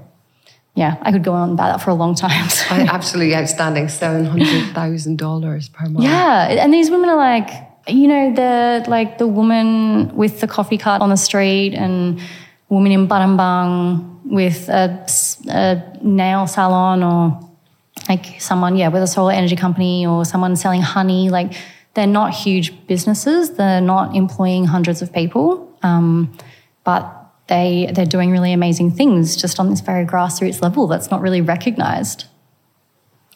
yeah, 0.75 0.97
I 1.01 1.11
could 1.11 1.23
go 1.23 1.33
on 1.33 1.53
about 1.53 1.71
that 1.71 1.83
for 1.83 1.89
a 1.89 1.95
long 1.95 2.13
time. 2.13 2.47
So. 2.59 2.75
Absolutely 2.75 3.35
outstanding, 3.35 3.87
$700,000 3.87 5.73
per 5.73 5.89
month. 5.89 6.03
Yeah, 6.03 6.63
and 6.63 6.71
these 6.71 6.91
women 6.91 7.09
are 7.09 7.17
like, 7.17 7.49
you 7.87 8.07
know, 8.07 8.33
the 8.35 8.85
like 8.87 9.17
the 9.17 9.27
woman 9.27 10.15
with 10.15 10.41
the 10.41 10.47
coffee 10.47 10.77
cart 10.77 11.01
on 11.01 11.09
the 11.09 11.17
street 11.17 11.73
and 11.73 12.21
woman 12.69 12.91
in 12.91 13.07
Battambang 13.07 14.21
with 14.25 14.69
a, 14.69 15.07
a 15.49 15.97
nail 16.03 16.45
salon 16.45 17.01
or 17.01 17.49
like 18.07 18.39
someone, 18.39 18.75
yeah, 18.75 18.89
with 18.89 19.01
a 19.01 19.07
solar 19.07 19.31
energy 19.31 19.55
company 19.55 20.05
or 20.05 20.23
someone 20.23 20.55
selling 20.55 20.81
honey. 20.81 21.29
Like 21.31 21.53
they're 21.93 22.07
not 22.07 22.33
huge 22.33 22.87
businesses. 22.87 23.51
They're 23.51 23.81
not 23.81 24.15
employing 24.15 24.65
hundreds 24.65 25.01
of 25.01 25.11
people, 25.11 25.77
um, 25.81 26.37
but 26.83 27.15
they 27.47 27.91
they're 27.93 28.05
doing 28.05 28.31
really 28.31 28.53
amazing 28.53 28.91
things 28.91 29.35
just 29.35 29.59
on 29.59 29.69
this 29.69 29.81
very 29.81 30.05
grassroots 30.05 30.61
level 30.61 30.87
that's 30.87 31.09
not 31.09 31.21
really 31.21 31.41
recognised. 31.41 32.25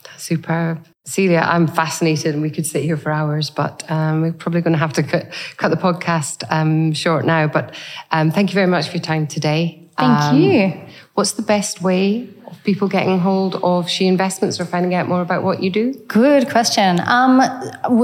That's 0.04 0.22
superb. 0.22 0.86
Celia, 1.06 1.40
I'm 1.40 1.66
fascinated 1.66 2.32
and 2.32 2.42
we 2.42 2.50
could 2.50 2.64
sit 2.64 2.82
here 2.82 2.96
for 2.96 3.12
hours, 3.12 3.50
but 3.50 3.84
um, 3.90 4.22
we're 4.22 4.32
probably 4.32 4.62
going 4.62 4.72
to 4.72 4.78
have 4.78 4.94
to 4.94 5.02
cut, 5.02 5.30
cut 5.58 5.68
the 5.68 5.76
podcast 5.76 6.44
um, 6.50 6.94
short 6.94 7.26
now. 7.26 7.46
But 7.46 7.74
um, 8.10 8.30
thank 8.30 8.48
you 8.48 8.54
very 8.54 8.66
much 8.66 8.86
for 8.88 8.96
your 8.96 9.02
time 9.02 9.26
today. 9.26 9.83
Thank 9.96 10.20
Um, 10.20 10.40
you. 10.40 10.72
What's 11.14 11.32
the 11.32 11.42
best 11.42 11.82
way 11.82 12.28
of 12.46 12.62
people 12.64 12.88
getting 12.88 13.18
hold 13.20 13.56
of 13.62 13.88
She 13.88 14.06
Investments 14.06 14.60
or 14.60 14.64
finding 14.64 14.94
out 14.94 15.08
more 15.08 15.20
about 15.22 15.44
what 15.44 15.62
you 15.62 15.70
do? 15.70 15.94
Good 16.08 16.50
question. 16.50 17.00
Um, 17.06 17.40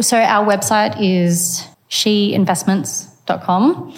so 0.03 0.18
our 0.18 0.46
website 0.46 0.96
is 1.00 1.66
sheinvestments.com. 1.90 3.94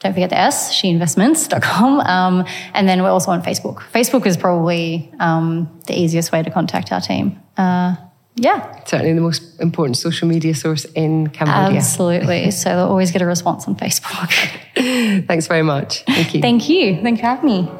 Don't 0.00 0.12
forget 0.14 0.30
the 0.30 0.38
S, 0.38 0.72
sheinvestments.com. 0.80 2.00
Um, 2.00 2.44
and 2.74 2.88
then 2.88 3.02
we're 3.02 3.10
also 3.10 3.30
on 3.30 3.42
Facebook. 3.42 3.76
Facebook 3.92 4.26
is 4.26 4.36
probably 4.36 5.12
um, 5.20 5.68
the 5.86 5.98
easiest 5.98 6.32
way 6.32 6.42
to 6.42 6.50
contact 6.50 6.90
our 6.92 7.00
team. 7.00 7.40
Uh, 7.56 7.94
yeah, 8.34 8.82
Certainly 8.84 9.12
the 9.12 9.20
most 9.20 9.60
important 9.60 9.96
social 9.96 10.26
media 10.26 10.54
source 10.54 10.84
in 10.94 11.28
Cambodia. 11.28 11.78
absolutely. 11.78 12.50
so 12.62 12.70
they'll 12.70 12.86
always 12.88 13.10
get 13.10 13.20
a 13.22 13.26
response 13.26 13.68
on 13.68 13.76
Facebook. 13.76 14.30
Thanks 15.26 15.46
very 15.46 15.62
much. 15.62 16.02
Thank 16.04 16.34
you. 16.34 16.40
Thank 16.40 16.68
you. 16.68 17.02
Thanks 17.02 17.20
for 17.20 17.26
having 17.26 17.46
me. 17.46 17.70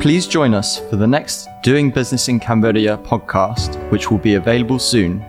Please 0.00 0.26
join 0.26 0.54
us 0.54 0.78
for 0.88 0.96
the 0.96 1.06
next 1.06 1.48
Doing 1.62 1.90
Business 1.90 2.28
in 2.28 2.40
Cambodia 2.40 2.96
podcast, 2.98 3.76
which 3.90 4.10
will 4.10 4.18
be 4.18 4.34
available 4.34 4.78
soon. 4.78 5.22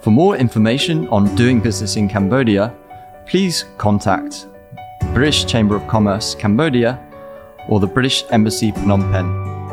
For 0.00 0.10
more 0.10 0.36
information 0.36 1.06
on 1.08 1.32
doing 1.36 1.60
business 1.60 1.96
in 1.96 2.08
Cambodia, 2.08 2.74
please 3.26 3.66
contact 3.78 4.46
British 5.12 5.44
Chamber 5.44 5.76
of 5.76 5.86
Commerce 5.86 6.34
Cambodia 6.34 6.98
or 7.68 7.78
the 7.78 7.86
British 7.86 8.24
Embassy 8.30 8.72
Phnom 8.72 9.12
Penh. 9.12 9.63